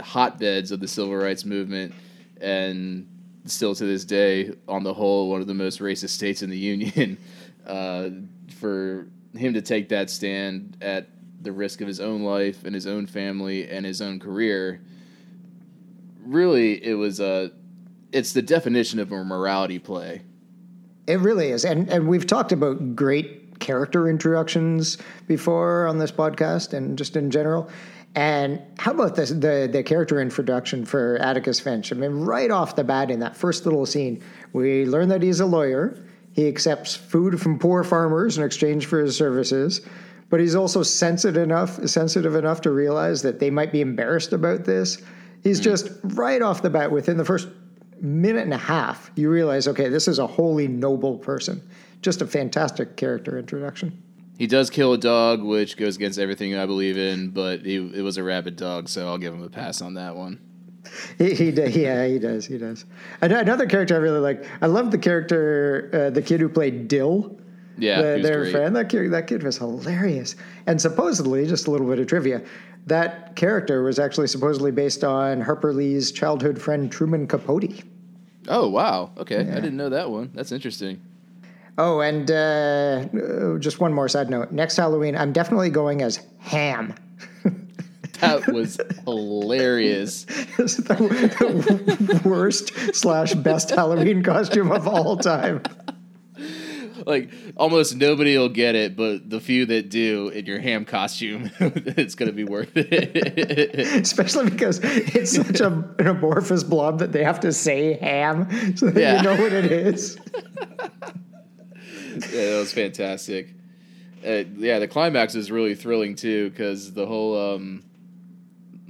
[0.00, 1.94] hotbeds of the civil rights movement,
[2.40, 3.08] and
[3.46, 6.58] still to this day, on the whole, one of the most racist states in the
[6.58, 7.18] union.
[7.64, 8.10] Uh,
[8.58, 11.06] for him to take that stand at
[11.42, 14.80] the risk of his own life and his own family and his own career,
[16.24, 17.52] really, it was a.
[18.10, 20.22] It's the definition of a morality play.
[21.06, 21.64] It really is.
[21.64, 27.30] And and we've talked about great character introductions before on this podcast and just in
[27.30, 27.70] general.
[28.14, 31.92] And how about this the the character introduction for Atticus Finch?
[31.92, 34.22] I mean, right off the bat in that first little scene,
[34.52, 36.04] we learn that he's a lawyer.
[36.32, 39.80] He accepts food from poor farmers in exchange for his services.
[40.28, 44.64] But he's also sensitive enough sensitive enough to realize that they might be embarrassed about
[44.64, 45.02] this.
[45.42, 45.64] He's hmm.
[45.64, 47.48] just right off the bat within the first
[48.02, 51.62] minute and a half, you realize, okay, this is a wholly noble person.
[52.02, 54.02] Just a fantastic character introduction.
[54.38, 58.02] He does kill a dog, which goes against everything I believe in, but he, it
[58.02, 60.40] was a rabid dog, so I'll give him a pass on that one.
[61.18, 62.84] He, he yeah, he does, he does.
[63.20, 64.44] Another character I really like.
[64.60, 67.38] I love the character, uh, the kid who played Dill.
[67.78, 68.52] Yeah, the, their great.
[68.52, 68.76] friend.
[68.76, 70.36] That kid, that kid was hilarious.
[70.66, 72.42] And supposedly, just a little bit of trivia,
[72.86, 77.84] that character was actually supposedly based on Harper Lee's childhood friend Truman Capote.
[78.48, 80.30] Oh wow, okay, I didn't know that one.
[80.34, 81.00] That's interesting.
[81.78, 83.06] Oh, and uh,
[83.54, 84.52] uh, just one more side note.
[84.52, 86.94] Next Halloween, I'm definitely going as Ham.
[88.20, 90.26] That was hilarious.
[90.56, 90.62] The,
[91.98, 95.60] the worst slash best Halloween costume of all time.
[97.04, 101.50] Like almost nobody will get it, but the few that do in your ham costume,
[101.58, 103.76] it's gonna be worth it.
[104.00, 105.66] Especially because it's such a,
[105.98, 109.16] an amorphous blob that they have to say ham so that Yeah.
[109.16, 110.16] you know what it is.
[112.32, 113.54] Yeah, that was fantastic.
[114.26, 117.82] Uh, yeah, the climax is really thrilling too because the whole um,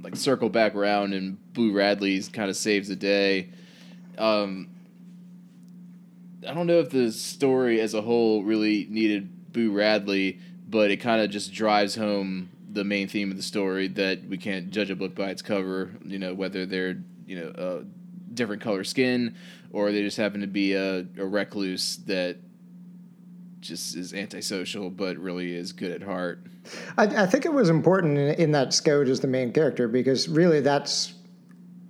[0.01, 3.49] like circle back around and Boo Radley's kind of saves the day.
[4.17, 4.67] Um,
[6.47, 10.97] I don't know if the story as a whole really needed Boo Radley, but it
[10.97, 14.89] kind of just drives home the main theme of the story that we can't judge
[14.89, 15.91] a book by its cover.
[16.05, 17.83] You know, whether they're you know uh,
[18.33, 19.35] different color skin
[19.71, 22.37] or they just happen to be a, a recluse that
[23.63, 26.45] just is antisocial but really is good at heart.
[26.97, 30.27] I, I think it was important in, in that Scout as the main character because
[30.29, 31.13] really that's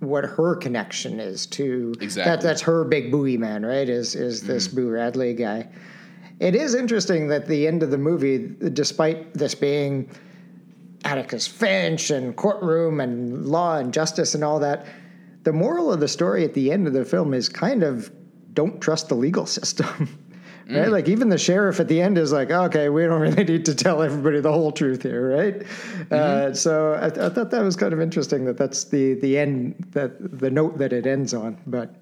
[0.00, 2.30] what her connection is to Exactly.
[2.30, 3.88] that that's her big buoy man, right?
[3.88, 4.76] Is is this mm-hmm.
[4.76, 5.68] Boo Radley guy.
[6.40, 10.10] It is interesting that the end of the movie, despite this being
[11.04, 14.86] Atticus Finch and courtroom and law and justice and all that,
[15.44, 18.10] the moral of the story at the end of the film is kind of
[18.52, 20.18] don't trust the legal system.
[20.70, 23.64] Right, like even the sheriff at the end is like, okay, we don't really need
[23.66, 25.62] to tell everybody the whole truth here, right?
[26.10, 29.74] Uh, so I, I thought that was kind of interesting that that's the the end
[29.90, 31.58] that the note that it ends on.
[31.66, 31.94] But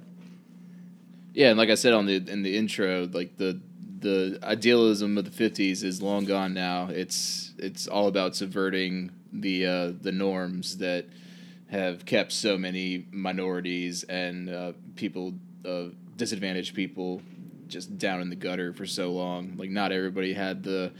[1.35, 3.61] Yeah, and like I said on the in the intro, like the
[3.98, 6.88] the idealism of the '50s is long gone now.
[6.88, 11.07] It's it's all about subverting the uh, the norms that
[11.72, 15.33] have kept so many minorities and uh, people,
[15.64, 15.85] uh,
[16.18, 17.22] disadvantaged people,
[17.72, 19.56] just down in the gutter for so long.
[19.56, 20.92] Like not everybody had the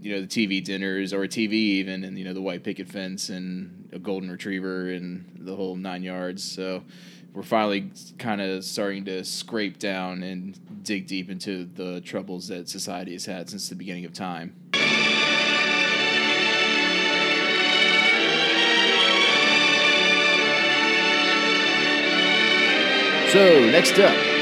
[0.00, 2.88] you know the TV dinners or a TV even, and you know the white picket
[2.88, 6.42] fence and a golden retriever and the whole nine yards.
[6.42, 6.82] So
[7.32, 12.68] we're finally kind of starting to scrape down and dig deep into the troubles that
[12.68, 14.54] society has had since the beginning of time.
[23.32, 24.37] So next up,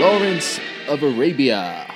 [0.00, 1.88] Lawrence of Arabia.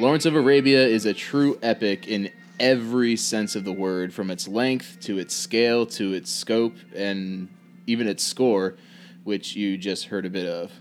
[0.00, 4.48] Lawrence of Arabia is a true epic in every sense of the word, from its
[4.48, 7.48] length to its scale to its scope and
[7.86, 8.76] even its score,
[9.22, 10.72] which you just heard a bit of.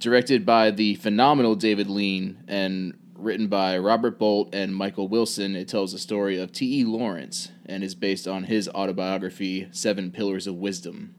[0.00, 5.68] Directed by the phenomenal David Lean and written by Robert Bolt and Michael Wilson, it
[5.68, 6.82] tells the story of T.E.
[6.84, 11.14] Lawrence and is based on his autobiography, Seven Pillars of Wisdom.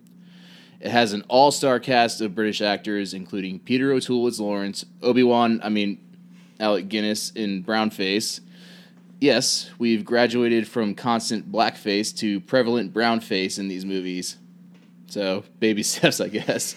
[0.79, 5.23] It has an all star cast of British actors, including Peter O'Toole as Lawrence, Obi
[5.23, 5.99] Wan, I mean,
[6.59, 8.41] Alec Guinness in brownface.
[9.19, 14.37] Yes, we've graduated from constant blackface to prevalent brownface in these movies.
[15.07, 16.75] So, baby steps, I guess.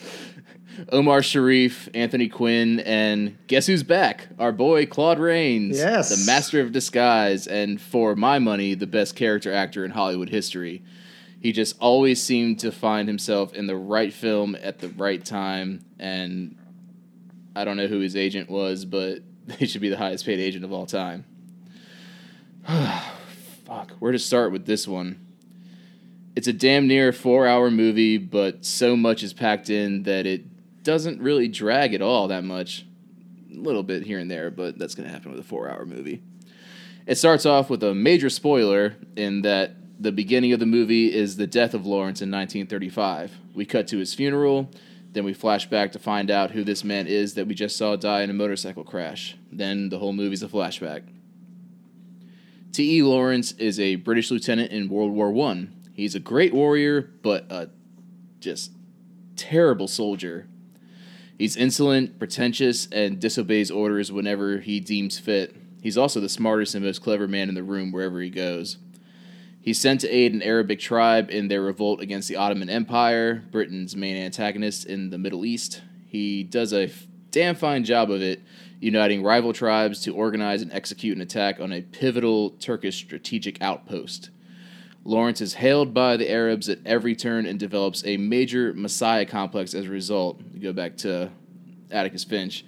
[0.91, 4.29] Omar Sharif, Anthony Quinn, and guess who's back?
[4.39, 5.77] Our boy Claude Rains.
[5.77, 6.09] Yes.
[6.09, 10.83] The master of disguise, and for my money, the best character actor in Hollywood history.
[11.41, 15.85] He just always seemed to find himself in the right film at the right time,
[15.99, 16.55] and
[17.57, 19.21] I don't know who his agent was, but
[19.59, 21.25] he should be the highest paid agent of all time.
[23.65, 25.27] Fuck, where to start with this one?
[26.37, 30.45] It's a damn near four hour movie, but so much is packed in that it
[30.85, 32.87] doesn't really drag at all that much.
[33.53, 35.85] A little bit here and there, but that's going to happen with a four hour
[35.85, 36.23] movie.
[37.07, 41.37] It starts off with a major spoiler in that the beginning of the movie is
[41.37, 43.37] the death of Lawrence in 1935.
[43.55, 44.71] We cut to his funeral,
[45.13, 47.97] then we flash back to find out who this man is that we just saw
[47.97, 49.37] die in a motorcycle crash.
[49.53, 51.03] Then the whole movie's a flashback.
[52.73, 53.03] T.E.
[53.03, 55.75] Lawrence is a British lieutenant in World War One.
[55.93, 57.69] He's a great warrior, but a
[58.39, 58.73] just
[59.37, 60.47] terrible soldier.
[61.37, 65.57] He's insolent, pretentious, and disobeys orders whenever he deems fit.
[65.83, 68.79] He's also the smartest and most clever man in the room wherever he goes.
[69.63, 73.95] He's sent to aid an Arabic tribe in their revolt against the Ottoman Empire, Britain's
[73.95, 75.83] main antagonist in the Middle East.
[76.07, 78.43] He does a f- damn fine job of it,
[78.81, 84.31] uniting rival tribes to organize and execute an attack on a pivotal Turkish strategic outpost.
[85.05, 89.75] Lawrence is hailed by the Arabs at every turn and develops a major messiah complex
[89.75, 90.41] as a result.
[90.55, 91.31] You go back to
[91.91, 92.65] Atticus Finch.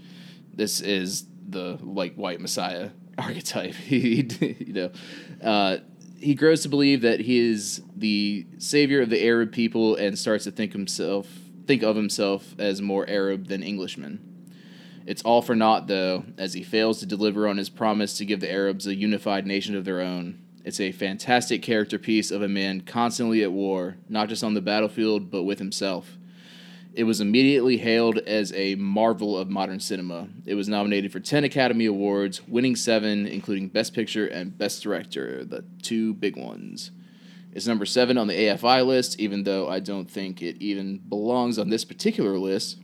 [0.54, 3.74] This is the like white messiah archetype.
[3.74, 4.28] he,
[4.58, 4.90] you know,
[5.42, 5.78] uh,
[6.22, 10.44] he grows to believe that he is the savior of the Arab people and starts
[10.44, 11.26] to think himself
[11.66, 14.28] think of himself as more Arab than Englishman.
[15.06, 18.40] It's all for naught, though, as he fails to deliver on his promise to give
[18.40, 20.40] the Arabs a unified nation of their own.
[20.64, 24.60] It's a fantastic character piece of a man constantly at war, not just on the
[24.60, 26.18] battlefield, but with himself.
[26.94, 30.28] It was immediately hailed as a marvel of modern cinema.
[30.44, 35.44] It was nominated for 10 Academy Awards, winning seven, including Best Picture and Best Director,
[35.44, 36.90] the two big ones.
[37.54, 41.58] It's number seven on the AFI list, even though I don't think it even belongs
[41.58, 42.78] on this particular list,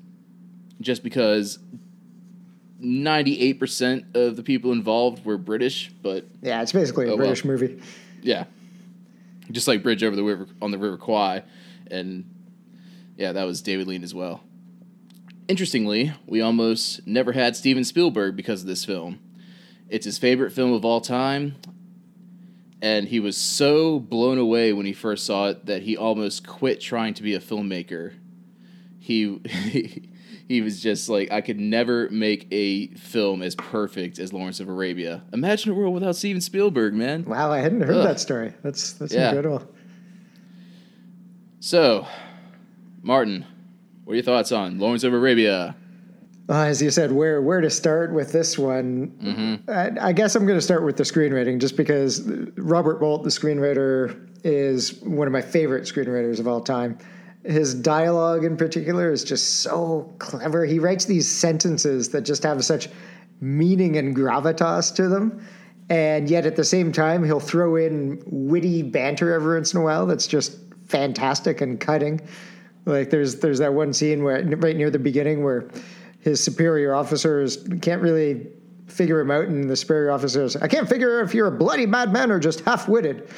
[0.80, 1.58] just because
[2.80, 7.26] 98% of the people involved were British, but Yeah, it's basically a Oh, well.
[7.26, 7.80] British movie.
[8.22, 8.44] yeah,
[9.50, 11.42] just like Bridge over the river on the River Kwai,
[11.90, 12.24] and
[13.18, 14.42] yeah, that was David Lean as well.
[15.48, 19.18] Interestingly, we almost never had Steven Spielberg because of this film.
[19.88, 21.56] It's his favorite film of all time,
[22.80, 26.80] and he was so blown away when he first saw it that he almost quit
[26.80, 28.14] trying to be a filmmaker.
[29.00, 29.40] He
[30.48, 34.68] he was just like, I could never make a film as perfect as Lawrence of
[34.68, 35.22] Arabia.
[35.32, 37.24] Imagine a world without Steven Spielberg, man.
[37.24, 38.06] Wow, I hadn't heard Ugh.
[38.06, 38.52] that story.
[38.62, 39.28] That's that's Yeah.
[39.28, 39.66] incredible.
[41.60, 42.06] So,
[43.02, 43.46] Martin,
[44.04, 45.76] what are your thoughts on Lawrence of Arabia?
[46.50, 49.08] Uh, as you said, where where to start with this one?
[49.22, 49.70] Mm-hmm.
[49.70, 52.22] I, I guess I'm going to start with the screenwriting, just because
[52.56, 56.98] Robert Bolt, the screenwriter, is one of my favorite screenwriters of all time.
[57.44, 60.64] His dialogue, in particular, is just so clever.
[60.64, 62.88] He writes these sentences that just have such
[63.40, 65.46] meaning and gravitas to them,
[65.90, 69.84] and yet at the same time, he'll throw in witty banter every once in a
[69.84, 70.06] while.
[70.06, 70.56] That's just
[70.86, 72.22] fantastic and cutting.
[72.88, 75.68] Like there's there's that one scene where right near the beginning where
[76.20, 78.48] his superior officers can't really
[78.86, 82.30] figure him out, and the superior officers, I can't figure if you're a bloody madman
[82.30, 83.28] or just half witted.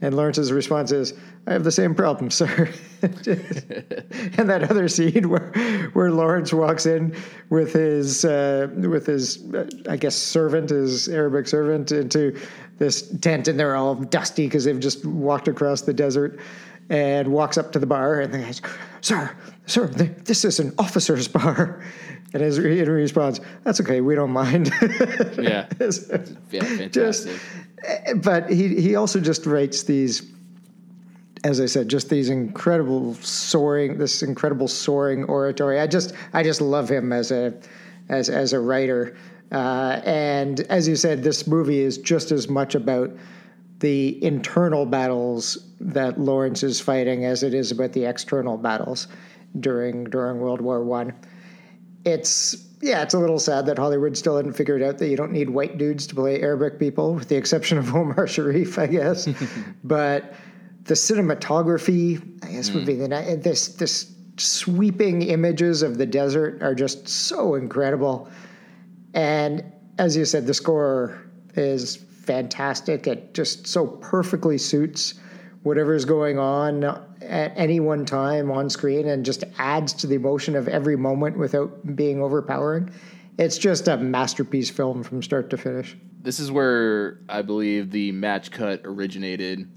[0.00, 1.14] And Lawrence's response is,
[1.46, 2.68] I have the same problem, sir.
[3.02, 5.52] and that other scene where
[5.92, 7.14] where Lawrence walks in
[7.50, 12.36] with his uh, with his uh, I guess servant, his Arabic servant, into
[12.78, 16.40] this tent, and they're all dusty because they've just walked across the desert,
[16.92, 18.60] and walks up to the bar, and the guy's,
[19.00, 19.34] "Sir,
[19.66, 21.82] sir, th- this is an officer's bar."
[22.34, 24.70] And as he responds, "That's okay, we don't mind."
[25.38, 27.40] Yeah, yeah, fantastic.
[28.16, 30.30] but he he also just writes these
[31.44, 35.80] as I said, just these incredible soaring, this incredible soaring oratory.
[35.80, 37.52] I just, I just love him as a,
[38.08, 39.16] as as a writer.
[39.50, 43.10] Uh, and as you said, this movie is just as much about
[43.82, 49.08] the internal battles that Lawrence is fighting as it is about the external battles
[49.58, 51.12] during during World War One.
[52.04, 55.32] it's yeah, it's a little sad that Hollywood still hadn't figured out that you don't
[55.32, 59.28] need white dudes to play Arabic people, with the exception of Omar Sharif, I guess.
[59.84, 60.34] but
[60.84, 63.08] the cinematography, I guess, would be mm.
[63.08, 68.30] the this this sweeping images of the desert are just so incredible.
[69.12, 69.64] And
[69.98, 71.20] as you said, the score
[71.54, 73.06] is fantastic.
[73.06, 75.14] It just so perfectly suits
[75.62, 76.84] whatever's going on
[77.20, 81.38] at any one time on screen and just adds to the emotion of every moment
[81.38, 82.90] without being overpowering.
[83.38, 85.96] It's just a masterpiece film from start to finish.
[86.20, 89.70] This is where I believe the match cut originated.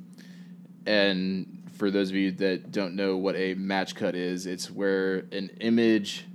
[0.85, 5.25] And for those of you that don't know what a match cut is, it's where
[5.31, 6.25] an image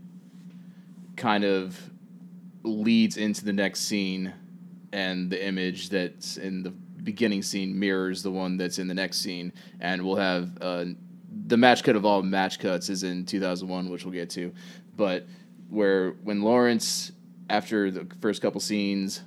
[1.17, 1.91] kind of
[2.63, 4.33] leads into the next scene,
[4.93, 9.19] and the image that's in the beginning scene mirrors the one that's in the next
[9.19, 10.85] scene, and we'll have uh,
[11.47, 14.53] the match cut of all match cuts is in 2001, which we'll get to,
[14.97, 15.27] but
[15.69, 17.13] where when Lawrence
[17.49, 19.23] after the first couple scenes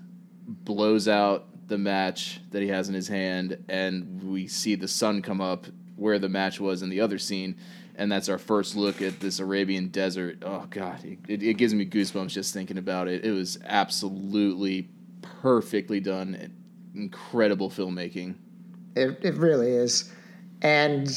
[0.46, 5.22] blows out the match that he has in his hand, and we see the sun
[5.22, 7.56] come up where the match was in the other scene,
[7.96, 10.44] and that's our first look at this Arabian desert.
[10.44, 13.24] Oh God, it, it, it gives me goosebumps just thinking about it.
[13.24, 14.90] It was absolutely
[15.42, 16.54] perfectly done,
[16.96, 18.36] incredible filmmaking.
[18.96, 20.12] It, it really is.
[20.64, 21.08] And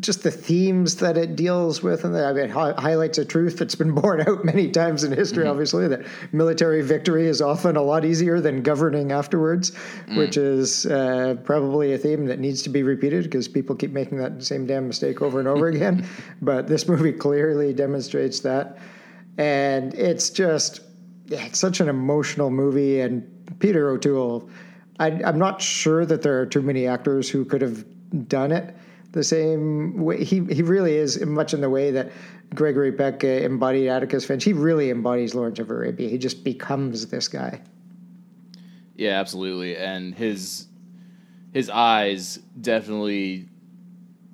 [0.00, 3.92] just the themes that it deals with, and I mean, highlights a truth that's been
[4.00, 5.44] borne out many times in history.
[5.44, 9.72] Obviously, that military victory is often a lot easier than governing afterwards,
[10.14, 14.18] which is uh, probably a theme that needs to be repeated because people keep making
[14.18, 16.06] that same damn mistake over and over again.
[16.40, 18.78] But this movie clearly demonstrates that,
[19.36, 20.80] and it's just
[21.26, 23.00] yeah, it's such an emotional movie.
[23.00, 24.48] And Peter O'Toole,
[24.98, 27.84] I, I'm not sure that there are too many actors who could have
[28.28, 28.74] done it
[29.12, 30.24] the same way.
[30.24, 32.10] He he really is much in the way that
[32.54, 34.44] Gregory Peck uh, embodied Atticus Finch.
[34.44, 36.08] He really embodies Lawrence of Arabia.
[36.08, 37.60] He just becomes this guy.
[38.96, 39.76] Yeah, absolutely.
[39.76, 40.66] And his
[41.52, 43.48] his eyes definitely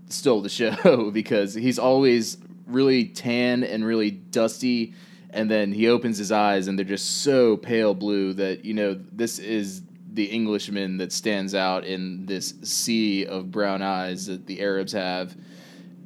[0.08, 0.48] stole the
[0.82, 4.94] show because he's always really tan and really dusty
[5.30, 8.98] and then he opens his eyes and they're just so pale blue that you know
[9.12, 14.60] this is the Englishman that stands out in this sea of brown eyes that the
[14.60, 15.36] Arabs have.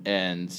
[0.05, 0.51] And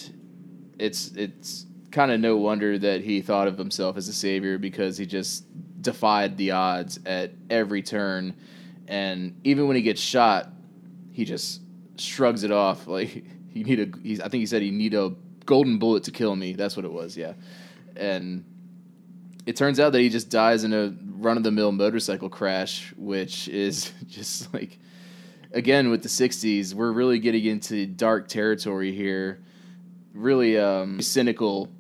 [0.80, 4.98] it's it's kind of no wonder that he thought of himself as a savior because
[4.98, 5.46] he just
[5.82, 8.34] defied the odds at every turn.
[8.88, 10.50] And even when he gets shot
[11.12, 11.62] he just
[11.98, 15.14] shrugs it off like he need a I think he said he need a
[15.46, 16.54] golden bullet to kill me.
[16.54, 17.34] That's what it was yeah.
[17.96, 18.46] And
[19.46, 22.94] it turns out that he just dies in a run of the mill motorcycle crash
[22.98, 24.80] which is just like
[25.54, 29.44] again with the 60s we're really getting into dark territory here.
[30.14, 31.72] Really um, cynical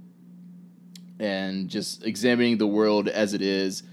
[1.19, 3.83] and just examining the world as it is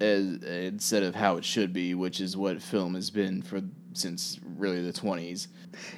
[0.00, 3.60] as, instead of how it should be which is what film has been for
[3.92, 5.48] since really the 20s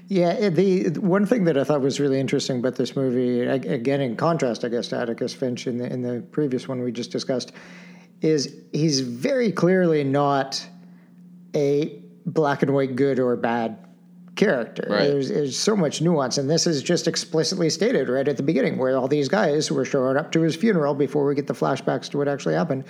[0.08, 4.16] Yeah, the one thing that I thought was really interesting about this movie, again in
[4.16, 7.52] contrast, I guess, to Atticus Finch in the in the previous one we just discussed,
[8.20, 10.66] is he's very clearly not
[11.54, 13.87] a black and white good or bad
[14.38, 14.86] character.
[14.88, 15.08] Right.
[15.08, 18.78] There's, there's so much nuance, and this is just explicitly stated right at the beginning,
[18.78, 22.08] where all these guys were showing up to his funeral before we get the flashbacks
[22.10, 22.84] to what actually happened,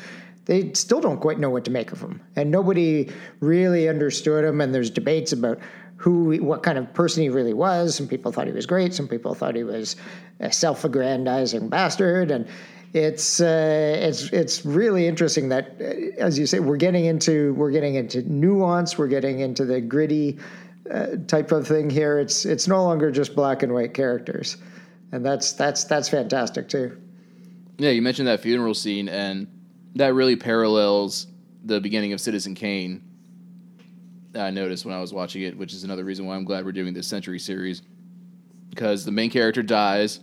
[0.44, 4.60] they still don't quite know what to make of him, and nobody really understood him.
[4.60, 5.58] And there's debates about
[5.96, 7.96] who, what kind of person he really was.
[7.96, 8.94] Some people thought he was great.
[8.94, 9.96] Some people thought he was
[10.38, 12.46] a self-aggrandizing bastard, and
[12.94, 17.72] it's uh, it's it's really interesting that, uh, as you say, we're getting into we're
[17.72, 18.96] getting into nuance.
[18.96, 20.38] We're getting into the gritty
[21.26, 22.18] type of thing here.
[22.18, 24.56] It's it's no longer just black and white characters,
[25.12, 26.96] and that's that's that's fantastic too.
[27.78, 29.46] Yeah, you mentioned that funeral scene, and
[29.94, 31.26] that really parallels
[31.64, 33.02] the beginning of Citizen Kane.
[34.34, 36.72] I noticed when I was watching it, which is another reason why I'm glad we're
[36.72, 37.82] doing this Century series,
[38.70, 40.20] because the main character dies.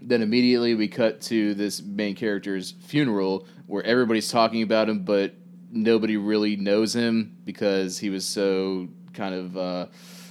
[0.00, 5.34] Then immediately we cut to this main character's funeral, where everybody's talking about him, but
[5.74, 9.86] nobody really knows him because he was so kind of uh,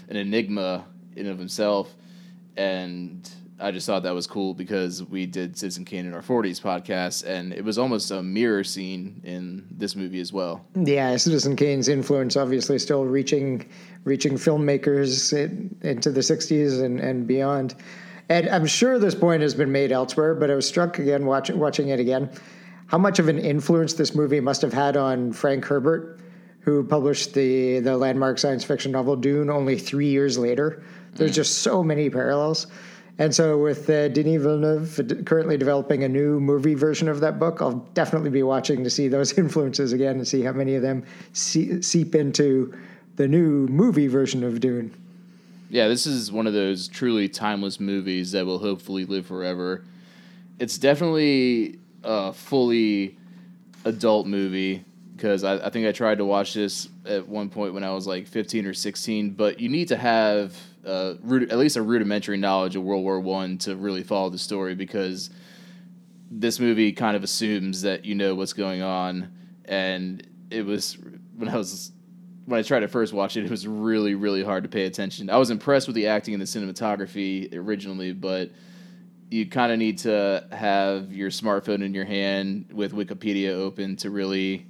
[0.10, 0.86] an enigma
[1.16, 1.94] in of himself.
[2.58, 3.30] And
[3.60, 7.26] I just thought that was cool because we did Citizen Kane in our 40s podcast,
[7.26, 10.66] and it was almost a mirror scene in this movie as well.
[10.76, 13.70] Yeah, Citizen Kane's influence obviously still reaching
[14.04, 17.76] reaching filmmakers in, into the '60s and, and beyond.
[18.30, 21.58] And I'm sure this point has been made elsewhere, but I was struck again watching
[21.58, 22.30] watching it again
[22.94, 26.20] how much of an influence this movie must have had on Frank Herbert,
[26.60, 30.84] who published the the landmark science fiction novel Dune only three years later.
[31.16, 32.68] There's just so many parallels.
[33.18, 37.64] And so, with uh, Denis Villeneuve currently developing a new movie version of that book,
[37.64, 41.04] I'll definitely be watching to see those influences again and see how many of them
[41.32, 42.78] see- seep into
[43.16, 44.94] the new movie version of Dune.
[45.72, 49.84] Yeah, this is one of those truly timeless movies that will hopefully live forever.
[50.60, 53.18] It's definitely a fully
[53.86, 54.86] adult movie
[55.16, 58.08] because I, I, think I tried to watch this at one point when I was
[58.08, 62.76] like 15 or 16, but you need to have uh, at least a rudimentary knowledge
[62.76, 65.30] of World War One to really follow the story because
[66.30, 69.32] this movie kind of assumes that you know what's going on,
[69.66, 70.98] and it was
[71.38, 71.92] when I was
[72.46, 75.30] when I tried to first watch it, it was really really hard to pay attention.
[75.30, 78.52] I was impressed with the acting and the cinematography originally, but
[79.34, 84.12] you kind of need to have your smartphone in your hand with Wikipedia open to
[84.12, 84.68] really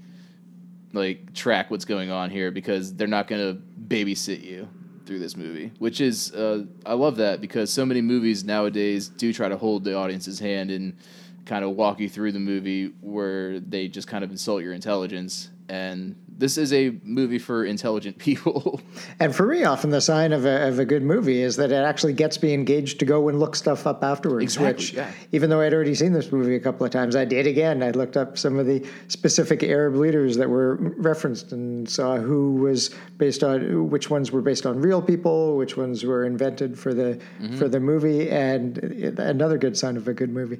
[0.93, 4.69] like track what's going on here because they're not going to babysit you
[5.05, 9.33] through this movie, which is uh, I love that because so many movies nowadays do
[9.33, 10.95] try to hold the audience's hand and
[11.43, 15.49] kind of walk you through the movie where they just kind of insult your intelligence
[15.67, 18.81] and this is a movie for intelligent people.
[19.19, 21.83] and for me, often the sign of a, of a good movie is that it
[21.83, 24.55] actually gets me engaged to go and look stuff up afterwards.
[24.55, 25.11] Exactly, which, yeah.
[25.31, 27.83] even though I'd already seen this movie a couple of times, I did again.
[27.83, 32.55] I looked up some of the specific Arab leaders that were referenced and saw who
[32.55, 36.93] was based on which ones were based on real people, which ones were invented for
[36.93, 37.57] the mm-hmm.
[37.57, 40.59] for the movie, and another good sign of a good movie.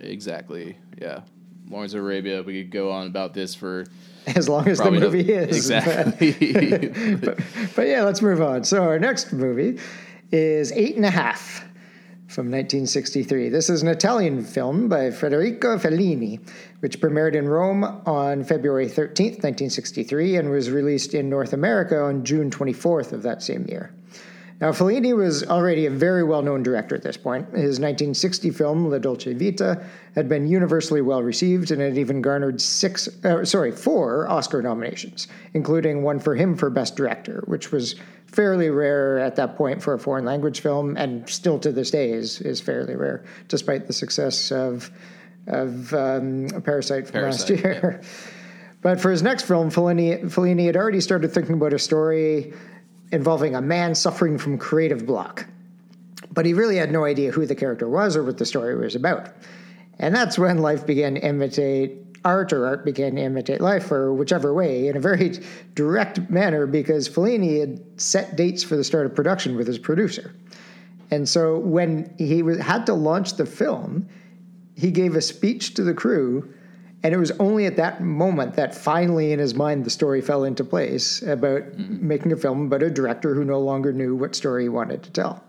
[0.00, 0.76] Exactly.
[1.00, 1.20] Yeah.
[1.68, 2.42] Lawrence Arabia.
[2.42, 3.86] We could go on about this for
[4.36, 5.56] as long as the movie is.
[5.56, 6.32] Exactly.
[7.16, 7.38] but,
[7.76, 8.64] but, yeah, let's move on.
[8.64, 9.78] So our next movie
[10.32, 11.60] is Eight and a Half
[12.26, 13.50] from 1963.
[13.50, 16.40] This is an Italian film by Federico Fellini,
[16.80, 22.24] which premiered in Rome on February 13th, 1963, and was released in North America on
[22.24, 23.94] June 24th of that same year.
[24.64, 27.44] Now, Fellini was already a very well known director at this point.
[27.48, 29.84] His 1960 film, La Dolce Vita,
[30.14, 35.28] had been universally well received and had even garnered six, uh, sorry, four Oscar nominations,
[35.52, 39.92] including one for him for Best Director, which was fairly rare at that point for
[39.92, 43.92] a foreign language film, and still to this day is, is fairly rare, despite the
[43.92, 44.90] success of,
[45.46, 48.00] of um, Parasite from Parasite, last year.
[48.00, 48.08] Yeah.
[48.84, 52.52] But for his next film, Fellini, Fellini had already started thinking about a story
[53.12, 55.46] involving a man suffering from creative block.
[56.30, 58.94] But he really had no idea who the character was or what the story was
[58.94, 59.28] about.
[59.98, 64.12] And that's when life began to imitate art or art began to imitate life or
[64.14, 65.38] whichever way in a very
[65.74, 70.34] direct manner because Fellini had set dates for the start of production with his producer.
[71.10, 74.08] And so when he had to launch the film,
[74.74, 76.52] he gave a speech to the crew
[77.04, 80.44] and it was only at that moment that finally, in his mind, the story fell
[80.44, 82.08] into place about mm-hmm.
[82.08, 85.10] making a film about a director who no longer knew what story he wanted to
[85.10, 85.44] tell.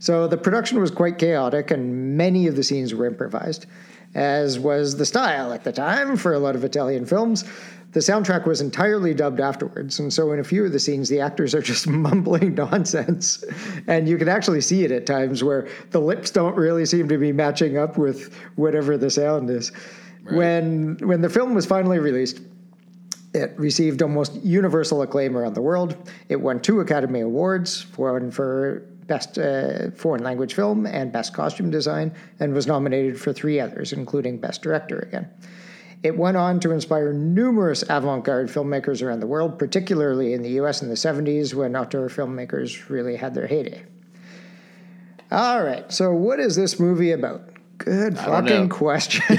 [0.00, 3.66] So the production was quite chaotic, and many of the scenes were improvised,
[4.16, 7.44] as was the style at the time for a lot of Italian films.
[7.92, 11.20] The soundtrack was entirely dubbed afterwards, and so in a few of the scenes, the
[11.20, 13.44] actors are just mumbling nonsense.
[13.86, 17.18] And you can actually see it at times where the lips don't really seem to
[17.18, 19.70] be matching up with whatever the sound is.
[20.22, 20.36] Right.
[20.36, 22.40] When when the film was finally released,
[23.34, 25.96] it received almost universal acclaim around the world.
[26.28, 31.70] It won two Academy Awards, one for Best uh, Foreign Language Film and Best Costume
[31.70, 35.28] Design, and was nominated for three others, including Best Director again.
[36.02, 40.50] It went on to inspire numerous avant garde filmmakers around the world, particularly in the
[40.60, 43.84] US in the 70s when auteur filmmakers really had their heyday.
[45.30, 47.51] All right, so what is this movie about?
[47.84, 49.38] Good fucking question.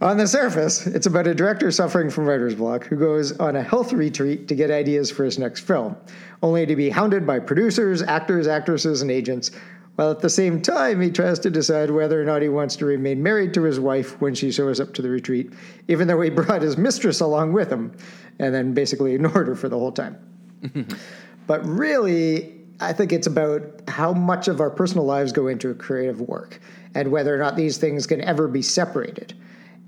[0.00, 3.62] on the surface, it's about a director suffering from writer's block who goes on a
[3.62, 5.98] health retreat to get ideas for his next film,
[6.42, 9.50] only to be hounded by producers, actors, actresses, and agents,
[9.96, 12.86] while at the same time he tries to decide whether or not he wants to
[12.86, 15.52] remain married to his wife when she shows up to the retreat,
[15.88, 17.92] even though he brought his mistress along with him,
[18.38, 20.16] and then basically ignored her for the whole time.
[21.46, 26.20] but really, I think it's about how much of our personal lives go into creative
[26.20, 26.58] work
[26.94, 29.34] and whether or not these things can ever be separated.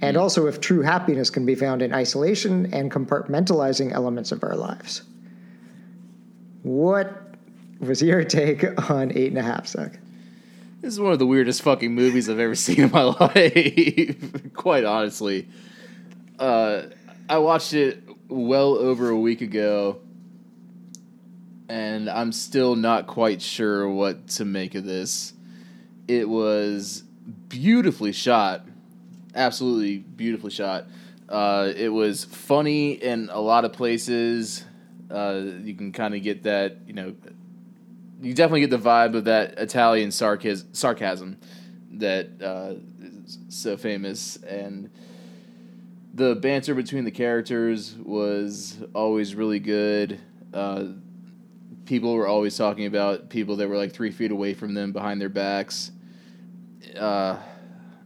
[0.02, 0.20] And mm.
[0.20, 5.02] also if true happiness can be found in isolation and compartmentalizing elements of our lives.
[6.62, 7.34] What
[7.80, 9.98] was your take on Eight and a Half Sec?
[10.82, 14.52] This is one of the weirdest fucking movies I've ever seen in my life.
[14.52, 15.48] Quite honestly.
[16.38, 16.82] Uh,
[17.28, 20.00] I watched it well over a week ago
[21.72, 25.32] and I'm still not quite sure what to make of this.
[26.06, 27.02] It was
[27.48, 28.66] beautifully shot,
[29.34, 30.84] absolutely beautifully shot.
[31.30, 34.66] Uh, it was funny in a lot of places.
[35.10, 37.14] Uh, you can kind of get that, you know,
[38.20, 41.38] you definitely get the vibe of that Italian sarcas- sarcasm
[41.92, 44.90] that uh, is so famous, and
[46.12, 50.20] the banter between the characters was always really good.
[50.52, 50.84] Uh,
[51.84, 55.20] people were always talking about people that were like three feet away from them behind
[55.20, 55.92] their backs.
[56.98, 57.36] Uh,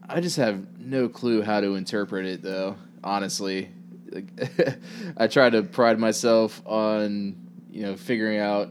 [0.09, 2.77] I just have no clue how to interpret it, though.
[3.03, 3.71] Honestly,
[4.11, 4.79] like,
[5.17, 7.37] I try to pride myself on
[7.71, 8.71] you know figuring out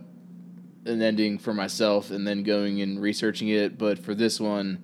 [0.85, 3.77] an ending for myself and then going and researching it.
[3.77, 4.83] But for this one,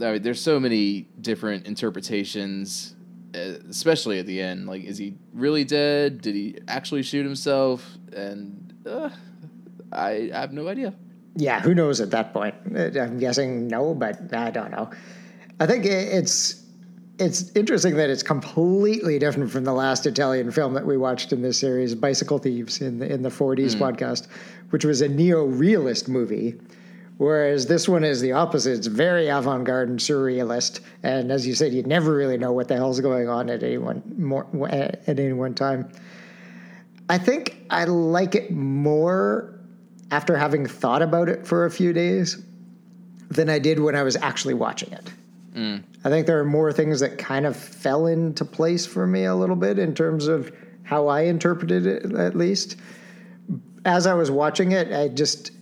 [0.00, 2.94] I mean, there's so many different interpretations,
[3.34, 4.66] uh, especially at the end.
[4.66, 6.20] Like, is he really dead?
[6.20, 7.88] Did he actually shoot himself?
[8.14, 9.10] And uh,
[9.94, 10.94] I, I have no idea.
[11.36, 12.54] Yeah, who knows at that point?
[12.74, 14.90] Uh, I'm guessing no, but I don't know.
[15.60, 16.64] I think it's
[17.18, 21.42] it's interesting that it's completely different from the last Italian film that we watched in
[21.42, 24.26] this series, Bicycle Thieves, in the in the 40s podcast,
[24.70, 26.54] which was a neo-realist movie.
[27.16, 28.72] Whereas this one is the opposite.
[28.72, 32.74] It's very avant-garde and surrealist, and as you said, you never really know what the
[32.74, 35.88] hell's going on at any one more at any one time.
[37.08, 39.53] I think I like it more
[40.10, 42.42] after having thought about it for a few days
[43.30, 45.10] than I did when I was actually watching it.
[45.54, 45.82] Mm.
[46.04, 49.34] I think there are more things that kind of fell into place for me a
[49.34, 50.52] little bit in terms of
[50.82, 52.76] how I interpreted it, at least.
[53.84, 55.52] As I was watching it, I just,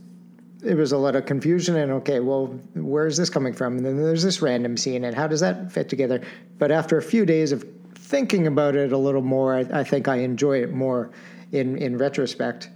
[0.65, 3.77] it was a lot of confusion and okay, well, where is this coming from?
[3.77, 6.23] And then there's this random scene and how does that fit together?
[6.59, 7.65] But after a few days of
[7.95, 11.11] thinking about it a little more, I, I think I enjoy it more
[11.53, 12.69] in, in retrospect.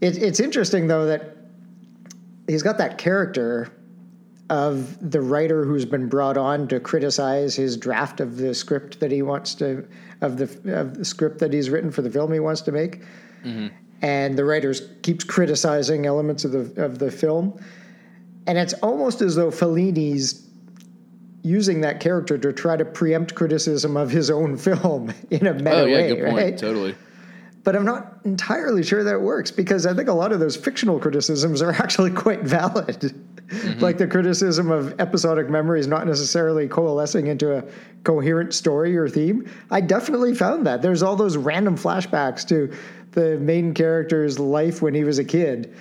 [0.00, 1.36] It, it's interesting though that
[2.46, 3.72] he's got that character
[4.50, 9.10] of the writer who's been brought on to criticize his draft of the script that
[9.10, 9.86] he wants to
[10.20, 13.02] of the of the script that he's written for the film he wants to make,
[13.44, 13.68] mm-hmm.
[14.02, 17.60] and the writer keeps criticizing elements of the of the film,
[18.46, 20.48] and it's almost as though Fellini's
[21.42, 25.82] using that character to try to preempt criticism of his own film in a meta
[25.82, 26.36] Oh yeah, way, good point.
[26.36, 26.58] right?
[26.58, 26.94] Totally.
[27.68, 30.56] But I'm not entirely sure that it works because I think a lot of those
[30.56, 32.98] fictional criticisms are actually quite valid.
[32.98, 33.80] Mm-hmm.
[33.80, 37.64] Like the criticism of episodic memories not necessarily coalescing into a
[38.04, 39.46] coherent story or theme.
[39.70, 40.80] I definitely found that.
[40.80, 42.74] There's all those random flashbacks to
[43.10, 45.76] the main character's life when he was a kid.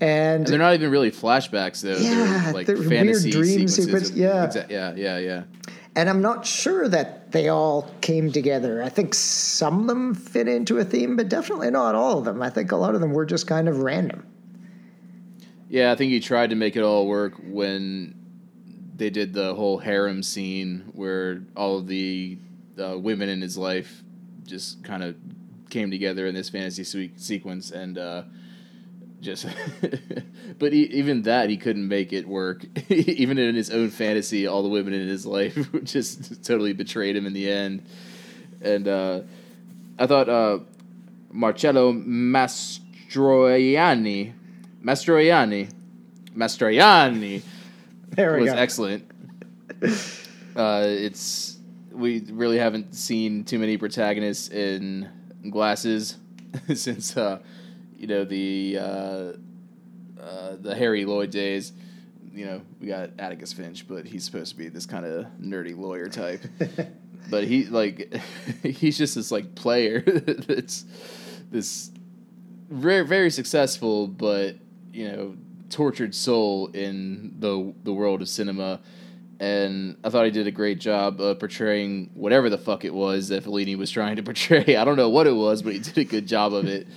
[0.00, 1.98] And And they're not even really flashbacks though.
[1.98, 4.08] Yeah, they're like they're weird fantasy dream sequences.
[4.08, 4.66] sequence- yeah.
[4.68, 5.42] yeah, yeah, yeah.
[5.98, 8.84] And I'm not sure that they all came together.
[8.84, 12.40] I think some of them fit into a theme, but definitely not all of them.
[12.40, 14.24] I think a lot of them were just kind of random.
[15.68, 18.14] Yeah, I think he tried to make it all work when
[18.94, 22.38] they did the whole harem scene where all of the
[22.80, 24.04] uh, women in his life
[24.44, 25.16] just kind of
[25.68, 28.22] came together in this fantasy sequence and uh,
[29.20, 29.46] just
[30.58, 34.62] but e even that he couldn't make it work even in his own fantasy all
[34.62, 37.82] the women in his life just totally betrayed him in the end
[38.62, 39.20] and uh,
[39.98, 40.58] i thought uh,
[41.32, 41.92] marcello
[43.08, 44.32] mastroianni
[44.82, 45.68] mastroianni
[46.36, 47.42] mastroianni
[48.10, 48.58] There we was go.
[48.58, 49.04] excellent.
[50.56, 51.58] Uh, it's
[51.92, 55.08] we really haven't seen too many protagonists in
[55.50, 56.16] glasses
[56.74, 57.38] since uh,
[57.98, 59.32] you know the uh,
[60.22, 61.72] uh, the Harold Lloyd days.
[62.32, 65.76] You know, we got Atticus Finch, but he's supposed to be this kind of nerdy
[65.76, 66.40] lawyer type.
[67.30, 68.14] but he like
[68.62, 70.00] he's just this like player
[70.46, 70.84] that's
[71.50, 71.90] this
[72.70, 74.56] very very successful, but
[74.92, 75.36] you know
[75.68, 78.80] tortured soul in the the world of cinema.
[79.40, 83.28] And I thought he did a great job of portraying whatever the fuck it was
[83.28, 84.74] that Fellini was trying to portray.
[84.76, 86.88] I don't know what it was, but he did a good job of it.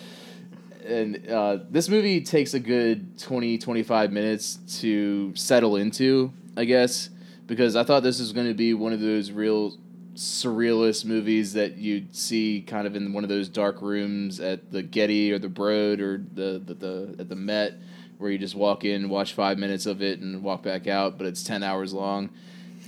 [0.92, 7.10] And uh, this movie takes a good 20, 25 minutes to settle into, I guess,
[7.48, 9.78] because I thought this was going to be one of those real
[10.16, 14.84] surrealist movies that you'd see kind of in one of those dark rooms at the
[14.84, 17.74] Getty or the Broad or the, the, the at the Met
[18.18, 21.26] where you just walk in, watch five minutes of it, and walk back out, but
[21.26, 22.30] it's 10 hours long.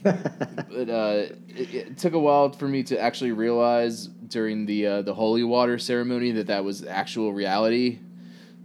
[0.04, 5.02] But uh, it, it took a while for me to actually realize during the uh,
[5.02, 8.00] the holy water ceremony that that was actual reality.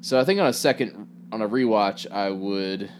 [0.00, 2.90] So I think on a second on a rewatch, I would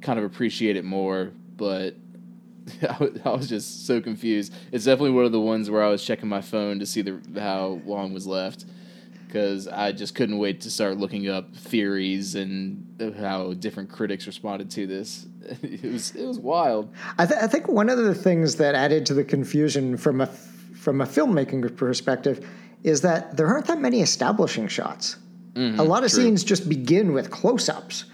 [0.00, 1.32] kind of appreciate it more.
[1.56, 1.96] But
[2.82, 4.54] I I was just so confused.
[4.72, 7.20] It's definitely one of the ones where I was checking my phone to see the
[7.40, 8.64] how long was left
[9.30, 14.70] because I just couldn't wait to start looking up theories and how different critics responded
[14.72, 15.26] to this.
[15.62, 16.92] It was it was wild.
[17.18, 20.26] I, th- I think one of the things that added to the confusion from a
[20.26, 22.46] from a filmmaking perspective
[22.84, 25.16] is that there aren't that many establishing shots.
[25.54, 25.80] Mm-hmm.
[25.80, 26.22] a lot of true.
[26.22, 28.04] scenes just begin with close-ups,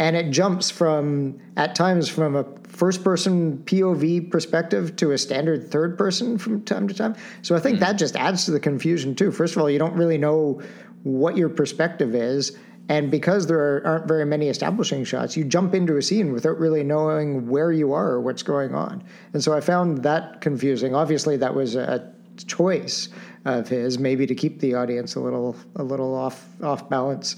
[0.00, 6.38] and it jumps from at times from a first-person POV perspective to a standard third-person
[6.38, 7.14] from time to time.
[7.42, 7.80] So I think hmm.
[7.80, 9.30] that just adds to the confusion too.
[9.30, 10.62] First of all, you don't really know
[11.02, 12.56] what your perspective is.
[12.88, 16.58] And because there are, aren't very many establishing shots, you jump into a scene without
[16.58, 19.04] really knowing where you are or what's going on.
[19.34, 20.94] And so I found that confusing.
[20.94, 22.10] Obviously, that was a
[22.46, 23.10] choice
[23.44, 27.36] of his, maybe to keep the audience a little a little off off balance.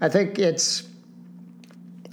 [0.00, 0.88] I think it's.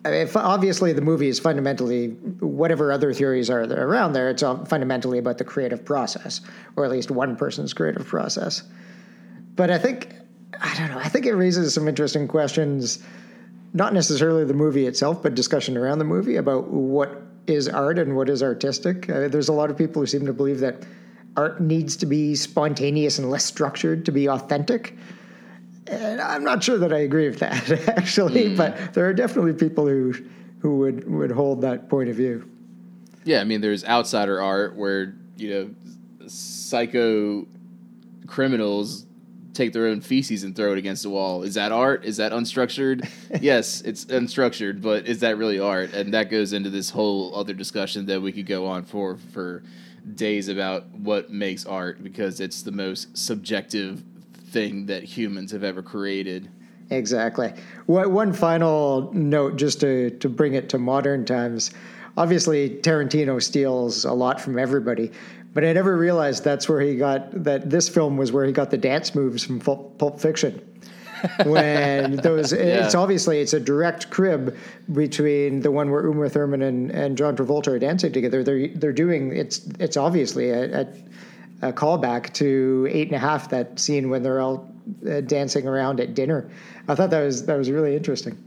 [0.04, 4.30] I mean, obviously, the movie is fundamentally whatever other theories are around there.
[4.30, 6.42] It's all fundamentally about the creative process,
[6.76, 8.64] or at least one person's creative process.
[9.56, 10.16] But I think
[10.60, 10.98] I don't know.
[10.98, 13.00] I think it raises some interesting questions,
[13.74, 18.16] not necessarily the movie itself, but discussion around the movie about what is art and
[18.16, 19.10] what is artistic.
[19.10, 20.84] Uh, there's a lot of people who seem to believe that
[21.38, 24.98] art needs to be spontaneous and less structured to be authentic.
[25.88, 28.56] And I'm not sure that I agree with that actually, hmm.
[28.56, 30.14] but there are definitely people who
[30.60, 32.48] who would would hold that point of view.
[33.24, 37.48] Yeah, I mean, there's outsider art where you know psycho
[38.28, 39.06] criminals
[39.54, 41.44] take their own feces and throw it against the wall.
[41.44, 42.06] Is that art?
[42.06, 43.10] Is that unstructured?
[43.42, 45.94] yes, it's unstructured, but is that really art?
[45.94, 49.64] And that goes into this whole other discussion that we could go on for for
[50.16, 54.04] days about what makes art because it's the most subjective
[54.52, 56.50] thing that humans have ever created.
[56.90, 57.54] Exactly.
[57.86, 61.72] One one final note, just to, to bring it to modern times.
[62.18, 65.12] Obviously, Tarantino steals a lot from everybody,
[65.54, 67.70] but I never realized that's where he got that.
[67.70, 70.68] This film was where he got the dance moves from Pulp, Fiction.
[71.46, 74.58] when those, it's obviously it's a direct crib
[74.92, 78.44] between the one where Uma Thurman and, and John Travolta are dancing together.
[78.44, 80.88] They're they're doing it's it's obviously a, a,
[81.62, 84.74] a callback to Eight and a Half, that scene when they're all
[85.10, 86.50] uh, dancing around at dinner.
[86.88, 88.38] I thought that was that was really interesting.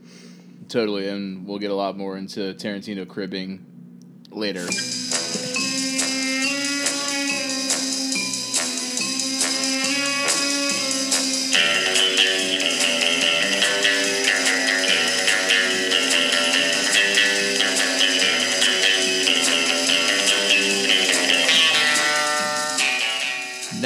[0.69, 3.65] Totally, and we'll get a lot more into Tarantino cribbing
[4.31, 4.67] later.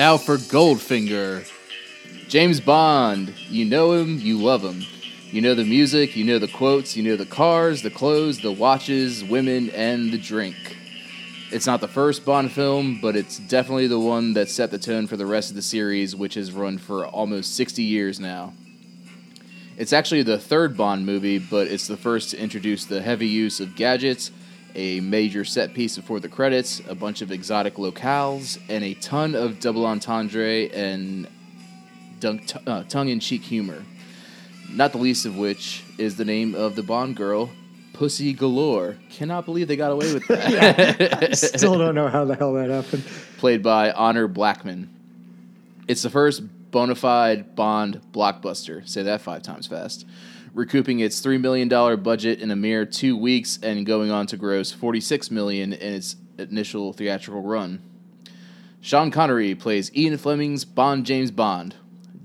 [0.08, 1.46] Now for Goldfinger.
[2.28, 3.34] James Bond.
[3.50, 4.82] You know him, you love him.
[5.30, 8.50] You know the music, you know the quotes, you know the cars, the clothes, the
[8.50, 10.78] watches, women, and the drink.
[11.52, 15.06] It's not the first Bond film, but it's definitely the one that set the tone
[15.06, 18.54] for the rest of the series, which has run for almost 60 years now.
[19.76, 23.60] It's actually the third Bond movie, but it's the first to introduce the heavy use
[23.60, 24.30] of gadgets,
[24.74, 29.34] a major set piece before the credits, a bunch of exotic locales, and a ton
[29.34, 31.28] of double entendre and
[32.20, 33.82] dunk t- uh, tongue-in-cheek humor.
[34.70, 37.50] Not the least of which is the name of the Bond girl,
[37.94, 38.96] Pussy Galore.
[39.10, 41.22] Cannot believe they got away with that.
[41.22, 43.04] i Still don't know how the hell that happened.
[43.38, 44.94] Played by Honor Blackman.
[45.88, 48.86] It's the first bona fide Bond blockbuster.
[48.88, 50.06] Say that five times fast.
[50.54, 51.68] Recouping its $3 million
[52.02, 56.16] budget in a mere two weeks and going on to gross 46 million in its
[56.38, 57.82] initial theatrical run.
[58.80, 61.74] Sean Connery plays Ian Fleming's Bond James Bond.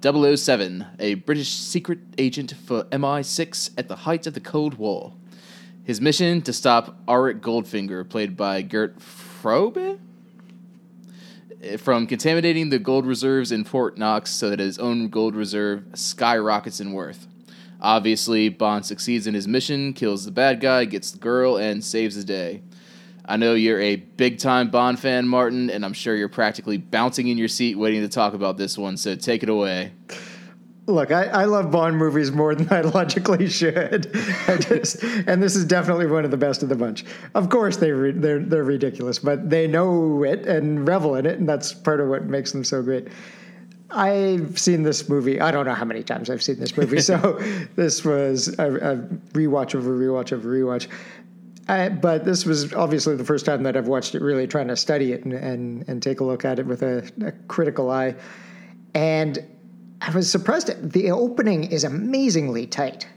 [0.02, 5.14] 007, a British secret agent for MI6 at the height of the Cold War.
[5.84, 10.00] His mission to stop Auric Goldfinger, played by Gert Frobe,
[11.62, 15.86] eh, from contaminating the gold reserves in Fort Knox so that his own gold reserve
[15.94, 17.28] skyrockets in worth.
[17.84, 22.16] Obviously, Bond succeeds in his mission, kills the bad guy, gets the girl, and saves
[22.16, 22.62] the day.
[23.26, 27.28] I know you're a big time Bond fan, Martin, and I'm sure you're practically bouncing
[27.28, 29.92] in your seat waiting to talk about this one, so take it away.
[30.86, 34.12] Look, I, I love Bond movies more than I logically should.
[34.48, 37.04] I just, and this is definitely one of the best of the bunch.
[37.36, 41.38] Of course, they re, they're they're ridiculous, but they know it and revel in it,
[41.38, 43.10] and that's part of what makes them so great.
[43.94, 45.40] I've seen this movie.
[45.40, 47.00] I don't know how many times I've seen this movie.
[47.00, 47.40] So
[47.76, 48.98] this was a, a
[49.34, 50.88] rewatch of a rewatch of a rewatch.
[51.68, 54.76] I, but this was obviously the first time that I've watched it, really trying to
[54.76, 58.16] study it and and, and take a look at it with a, a critical eye.
[58.94, 59.46] And
[60.02, 60.70] I was surprised.
[60.70, 63.08] At, the opening is amazingly tight.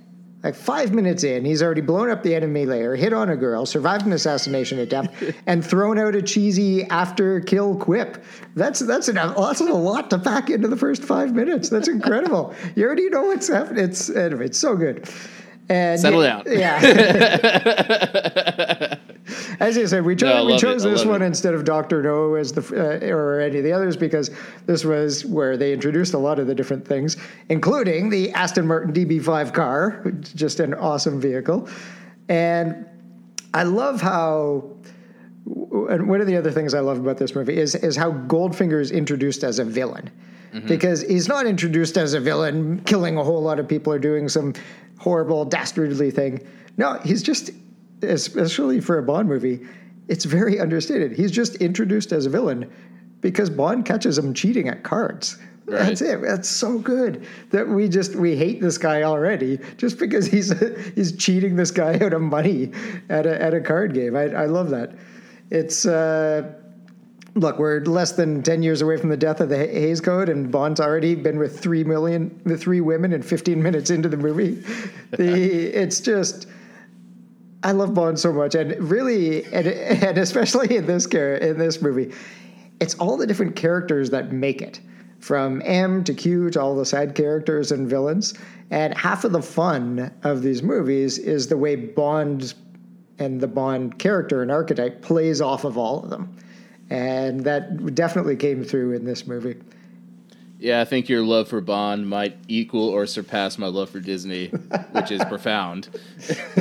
[0.47, 3.67] Like five minutes in, he's already blown up the enemy layer, hit on a girl,
[3.67, 5.13] survived an assassination attempt,
[5.49, 8.23] and thrown out a cheesy after kill quip.
[8.55, 11.69] That's that's an, that's a lot to pack into the first five minutes.
[11.69, 12.55] That's incredible.
[12.77, 13.83] you already know what's happening.
[13.83, 15.11] It's it's so good.
[15.69, 16.45] And Settle down.
[16.47, 16.79] Yeah.
[19.61, 20.85] As you said, we chose, No, I we chose.
[20.85, 21.27] I this one it.
[21.27, 24.31] instead of Doctor No as the uh, or any of the others because
[24.67, 27.17] this was where they introduced a lot of the different things,
[27.49, 31.69] including the Aston Martin DB5 car, just an awesome vehicle,
[32.29, 32.87] and
[33.55, 34.71] I love how.
[35.89, 38.81] And one of the other things I love about this movie is is how Goldfinger
[38.81, 40.11] is introduced as a villain,
[40.67, 44.29] because he's not introduced as a villain, killing a whole lot of people or doing
[44.29, 44.55] some
[44.99, 46.41] horrible dastardly thing.
[46.79, 47.51] No, he's just,
[48.07, 49.67] especially for a Bond movie,
[50.09, 51.13] it's very understated.
[51.13, 52.71] He's just introduced as a villain
[53.21, 55.39] because Bond catches him cheating at cards.
[55.67, 56.23] That's it.
[56.23, 60.55] That's so good that we just we hate this guy already just because he's
[60.95, 62.71] he's cheating this guy out of money
[63.09, 64.17] at a at a card game.
[64.17, 64.93] I I love that.
[65.51, 66.53] It's uh,
[67.35, 70.53] look, we're less than ten years away from the death of the Hays Code, and
[70.53, 74.63] Bond's already been with three million, the three women, in fifteen minutes into the movie.
[75.13, 76.47] The it's just.
[77.63, 81.81] I love Bond so much, and really, and, and especially in this char- in this
[81.83, 82.13] movie,
[82.81, 84.81] it's all the different characters that make it,
[85.21, 88.35] from M to Q to all the side characters and villains.
[88.71, 92.55] And half of the fun of these movies is the way Bond
[93.19, 96.37] and the Bond character and archetype plays off of all of them,
[96.91, 99.57] and that definitely came through in this movie.
[100.59, 104.49] Yeah, I think your love for Bond might equal or surpass my love for Disney,
[104.93, 105.89] which is profound.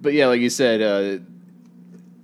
[0.00, 1.22] but yeah, like you said, uh,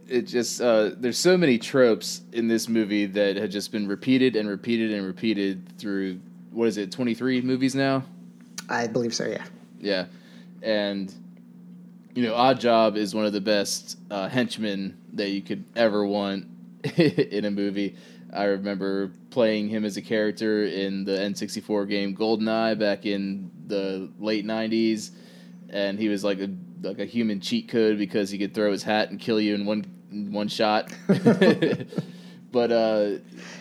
[0.08, 4.36] it just uh, there's so many tropes in this movie that had just been repeated
[4.36, 6.20] and repeated and repeated through
[6.52, 8.02] what is it, 23 movies now?
[8.68, 9.26] I believe so.
[9.26, 9.44] Yeah.
[9.78, 10.06] Yeah,
[10.62, 11.12] and
[12.14, 16.46] you know, Oddjob is one of the best uh, henchmen that you could ever want
[16.96, 17.94] in a movie.
[18.32, 24.10] I remember playing him as a character in the N64 game GoldenEye back in the
[24.18, 25.10] late '90s,
[25.70, 26.48] and he was like a
[26.82, 29.64] like a human cheat code because he could throw his hat and kill you in
[29.64, 30.92] one in one shot.
[32.52, 33.10] but uh,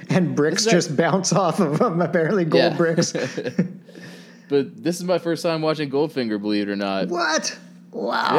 [0.09, 2.77] And bricks that- just bounce off of them, apparently gold Yeah.
[2.77, 3.11] bricks.
[4.49, 7.07] but this is my first time watching Goldfinger, believe it or not.
[7.09, 7.57] what?
[7.91, 8.35] Wow.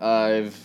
[0.00, 0.06] Yeah.
[0.06, 0.58] I've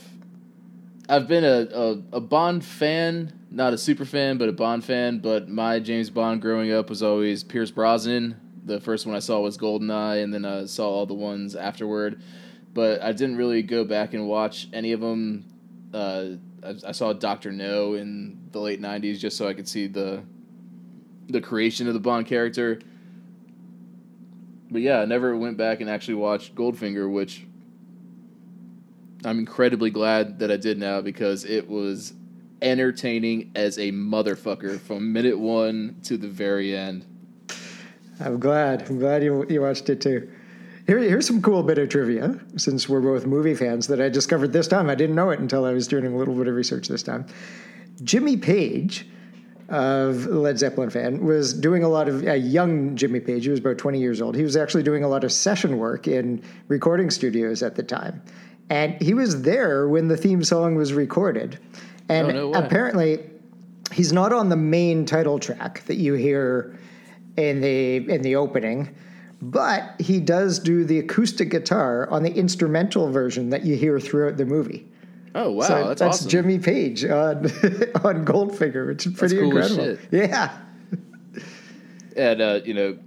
[1.08, 5.20] I've been a, a, a Bond fan, not a super fan, but a Bond fan.
[5.20, 8.36] But my James Bond growing up was always Pierce Brosnan.
[8.66, 12.22] The first one I saw was Goldeneye, and then I saw all the ones afterward.
[12.74, 15.46] But I didn't really go back and watch any of them.
[15.94, 16.26] Uh,
[16.62, 20.24] I, I saw Doctor No in the late '90s just so I could see the
[21.28, 22.82] the creation of the Bond character.
[24.70, 27.48] But yeah, I never went back and actually watched Goldfinger, which
[29.24, 32.14] I'm incredibly glad that I did now because it was
[32.66, 37.06] entertaining as a motherfucker from minute one to the very end.
[38.20, 38.90] I'm glad.
[38.90, 40.30] I'm glad you, you watched it too.
[40.88, 44.52] Here, here's some cool bit of trivia, since we're both movie fans, that I discovered
[44.52, 44.90] this time.
[44.90, 47.26] I didn't know it until I was doing a little bit of research this time.
[48.04, 49.08] Jimmy Page,
[49.70, 53.60] of Led Zeppelin fan, was doing a lot of, a young Jimmy Page, he was
[53.60, 54.36] about 20 years old.
[54.36, 58.22] He was actually doing a lot of session work in recording studios at the time.
[58.70, 61.60] And he was there when the theme song was recorded.
[62.10, 63.20] And no apparently,
[63.92, 66.78] he's not on the main title track that you hear
[67.38, 68.96] in the in the opening,
[69.42, 74.38] but he does do the acoustic guitar on the instrumental version that you hear throughout
[74.38, 74.88] the movie.
[75.34, 76.30] Oh wow, so that's, that's awesome.
[76.30, 77.38] Jimmy Page on
[78.04, 79.98] on Goldfinger, which is pretty cool incredible.
[80.12, 80.58] Yeah,
[82.16, 82.98] And uh, you know,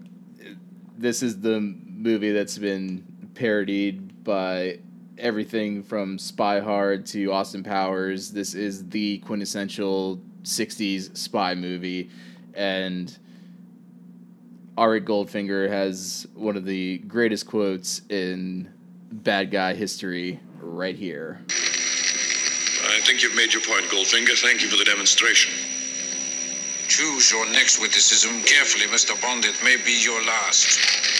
[0.96, 4.80] this is the movie that's been parodied by
[5.18, 8.30] everything from Spy Hard to Austin Powers.
[8.30, 12.10] This is the quintessential '60s spy movie,
[12.54, 13.16] and
[14.76, 18.72] Auric Goldfinger has one of the greatest quotes in
[19.10, 21.40] bad guy history right here.
[21.48, 24.40] I think you've made your point, Goldfinger.
[24.40, 25.52] Thank you for the demonstration.
[26.88, 29.20] Choose your next witticism carefully, Mr.
[29.20, 29.44] Bond.
[29.44, 31.17] It may be your last.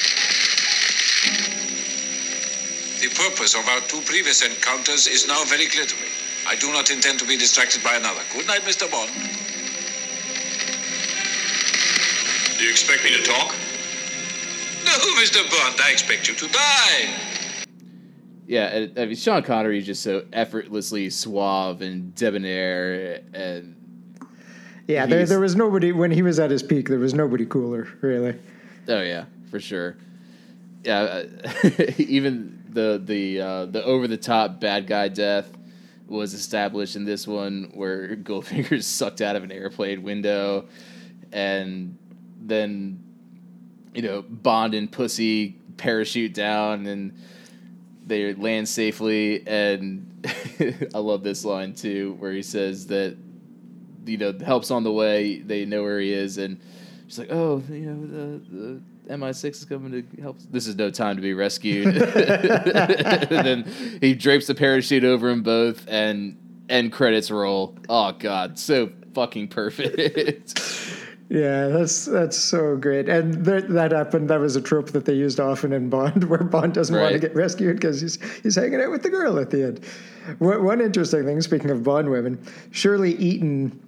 [3.00, 6.08] The purpose of our two previous encounters is now very clear to me.
[6.48, 8.20] I do not intend to be distracted by another.
[8.32, 8.90] Good night, Mr.
[8.90, 9.10] Bond.
[12.58, 13.54] Do you expect me to talk?
[14.84, 14.92] No,
[15.22, 15.48] Mr.
[15.48, 17.14] Bond, I expect you to die.
[18.48, 23.76] Yeah, I mean, Sean Connery is just so effortlessly suave and debonair, and
[24.88, 25.06] yeah.
[25.06, 26.88] There, there was nobody when he was at his peak.
[26.88, 28.34] There was nobody cooler, really.
[28.88, 29.98] oh yeah, for sure.
[30.82, 31.24] Yeah, uh,
[31.98, 35.50] even the the uh, the over the top bad guy death
[36.06, 40.68] was established in this one, where Goldfinger's sucked out of an airplane window,
[41.32, 41.98] and
[42.40, 43.02] then
[43.94, 47.18] you know Bond and Pussy parachute down, and
[48.06, 50.24] they land safely, and
[50.94, 53.16] I love this line too, where he says that
[54.06, 55.40] you know help's on the way.
[55.40, 56.60] They know where he is, and
[57.08, 60.38] she's like, "Oh, you know the." the MI6 is coming to help.
[60.50, 61.86] This is no time to be rescued.
[61.86, 66.36] and then he drapes the parachute over them both, and
[66.68, 67.76] end credits roll.
[67.88, 70.60] Oh god, so fucking perfect.
[71.30, 74.30] Yeah, that's that's so great, and th- that happened.
[74.30, 77.18] That was a trope that they used often in Bond, where Bond doesn't want to
[77.18, 79.84] get rescued because he's he's hanging out with the girl at the end.
[80.38, 83.78] One, one interesting thing, speaking of Bond women, Shirley Eaton,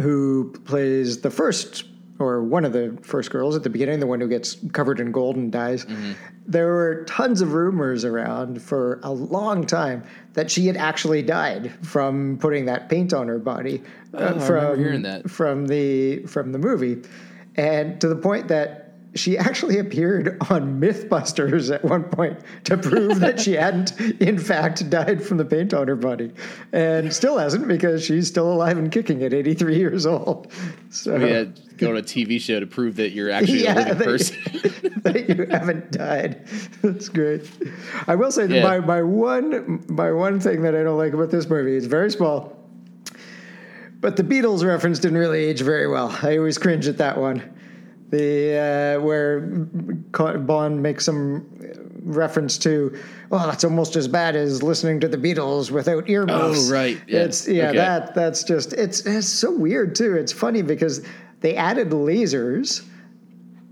[0.00, 1.84] who plays the first
[2.18, 5.10] or one of the first girls at the beginning, the one who gets covered in
[5.12, 5.84] gold and dies.
[6.46, 10.04] There were tons of rumors around for a long time
[10.34, 13.82] that she had actually died from putting that paint on her body.
[14.12, 15.30] uh, Oh, from hearing that.
[15.30, 17.02] from the from the movie,
[17.56, 18.83] and to the point that
[19.14, 24.88] she actually appeared on MythBusters at one point to prove that she hadn't, in fact,
[24.90, 26.32] died from the paint on her body,
[26.72, 30.52] and still hasn't because she's still alive and kicking at 83 years old.
[30.90, 33.74] So we had to go on a TV show to prove that you're actually a
[33.74, 34.36] living that, person.
[35.02, 36.46] that you haven't died.
[36.82, 37.48] That's great.
[38.06, 38.62] I will say that Yeah.
[38.62, 42.10] my, my one my one thing that I don't like about this movie is very
[42.10, 42.56] small.
[44.00, 46.16] But the Beatles reference didn't really age very well.
[46.22, 47.42] I always cringe at that one.
[48.14, 51.46] The uh, where Bond makes some
[52.04, 52.96] reference to,
[53.30, 56.70] well, that's almost as bad as listening to the Beatles without earmuffs.
[56.70, 57.00] Oh, right.
[57.08, 57.24] Yeah.
[57.24, 57.78] It's yeah, Okay.
[57.78, 60.14] that that's just it's it's so weird too.
[60.14, 61.04] It's funny because
[61.40, 62.84] they added lasers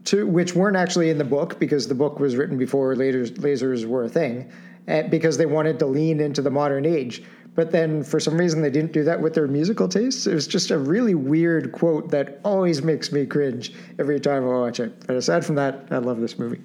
[0.06, 3.84] to which weren't actually in the book because the book was written before lasers lasers
[3.86, 4.50] were a thing,
[4.88, 7.22] uh, because they wanted to lean into the modern age.
[7.54, 10.26] But then for some reason they didn't do that with their musical tastes.
[10.26, 14.46] It was just a really weird quote that always makes me cringe every time I
[14.46, 15.06] watch it.
[15.06, 16.62] But aside from that, I love this movie.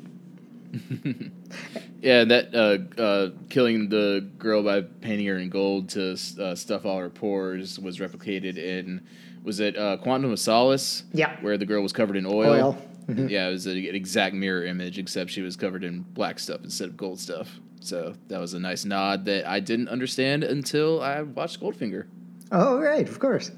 [2.01, 6.85] Yeah, that uh, uh, killing the girl by painting her in gold to uh, stuff
[6.85, 9.05] all her pores was replicated in
[9.43, 11.03] was it uh, Quantum of Solace?
[11.13, 11.35] Yeah.
[11.41, 12.51] where the girl was covered in oil.
[12.51, 12.81] Oil.
[13.07, 13.29] Mm-hmm.
[13.29, 16.61] Yeah, it was a, an exact mirror image, except she was covered in black stuff
[16.63, 17.59] instead of gold stuff.
[17.79, 22.05] So that was a nice nod that I didn't understand until I watched Goldfinger.
[22.51, 23.51] Oh, right, of course.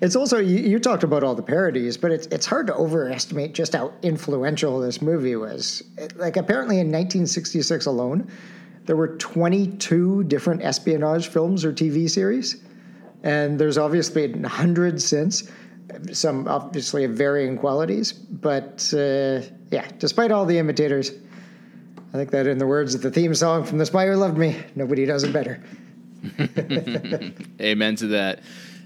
[0.00, 3.54] It's also you, you talked about all the parodies, but it's it's hard to overestimate
[3.54, 5.82] just how influential this movie was.
[6.16, 8.30] Like apparently in 1966 alone,
[8.86, 12.62] there were 22 different espionage films or TV series,
[13.22, 15.50] and there's obviously been hundreds since.
[16.12, 21.12] Some obviously of varying qualities, but uh, yeah, despite all the imitators,
[22.14, 24.38] I think that in the words of the theme song from The Spy Who Loved
[24.38, 25.60] Me, nobody does it better.
[27.60, 28.38] Amen to that.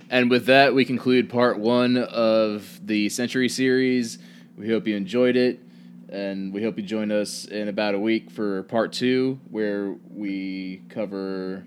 [0.09, 4.19] And with that, we conclude part one of the Century series.
[4.57, 5.61] We hope you enjoyed it,
[6.09, 10.81] and we hope you join us in about a week for part two, where we
[10.89, 11.67] cover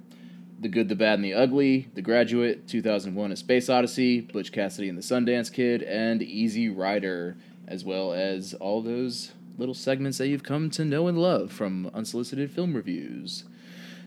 [0.62, 4.90] The Good, the Bad, and the Ugly, The Graduate, 2001 A Space Odyssey, Butch Cassidy
[4.90, 7.38] and the Sundance Kid, and Easy Rider,
[7.68, 11.90] as well as all those little segments that you've come to know and love from
[11.94, 13.46] unsolicited film reviews.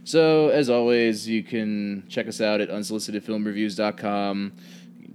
[0.02, 4.52] So, as always, you can check us out at unsolicitedfilmreviews.com.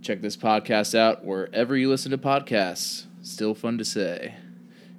[0.02, 3.06] Check this podcast out wherever you listen to podcasts.
[3.22, 4.36] Still fun to say.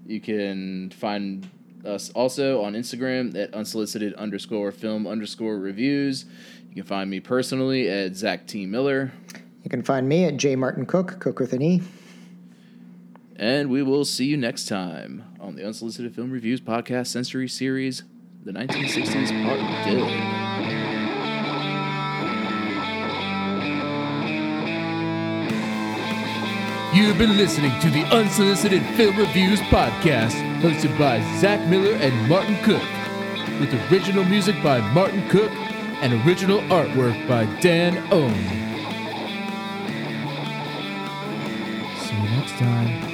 [0.07, 1.49] You can find
[1.87, 6.27] us also on Instagram at unsolicited underscore film underscore reviews.
[6.69, 8.67] You can find me personally at Zach T.
[8.67, 9.11] Miller.
[9.65, 11.83] You can find me at J Martin Cook, Cook with an E.
[13.41, 18.03] And we will see you next time on the Unsolicited Film Reviews Podcast Century Series,
[18.45, 20.07] the 1960s Part Good.
[26.95, 32.63] You've been listening to the Unsolicited Film Reviews Podcast, hosted by Zach Miller and Martin
[32.63, 32.83] Cook,
[33.59, 35.51] with original music by Martin Cook
[36.03, 38.35] and original artwork by Dan Ohm.
[42.05, 43.10] See you next time.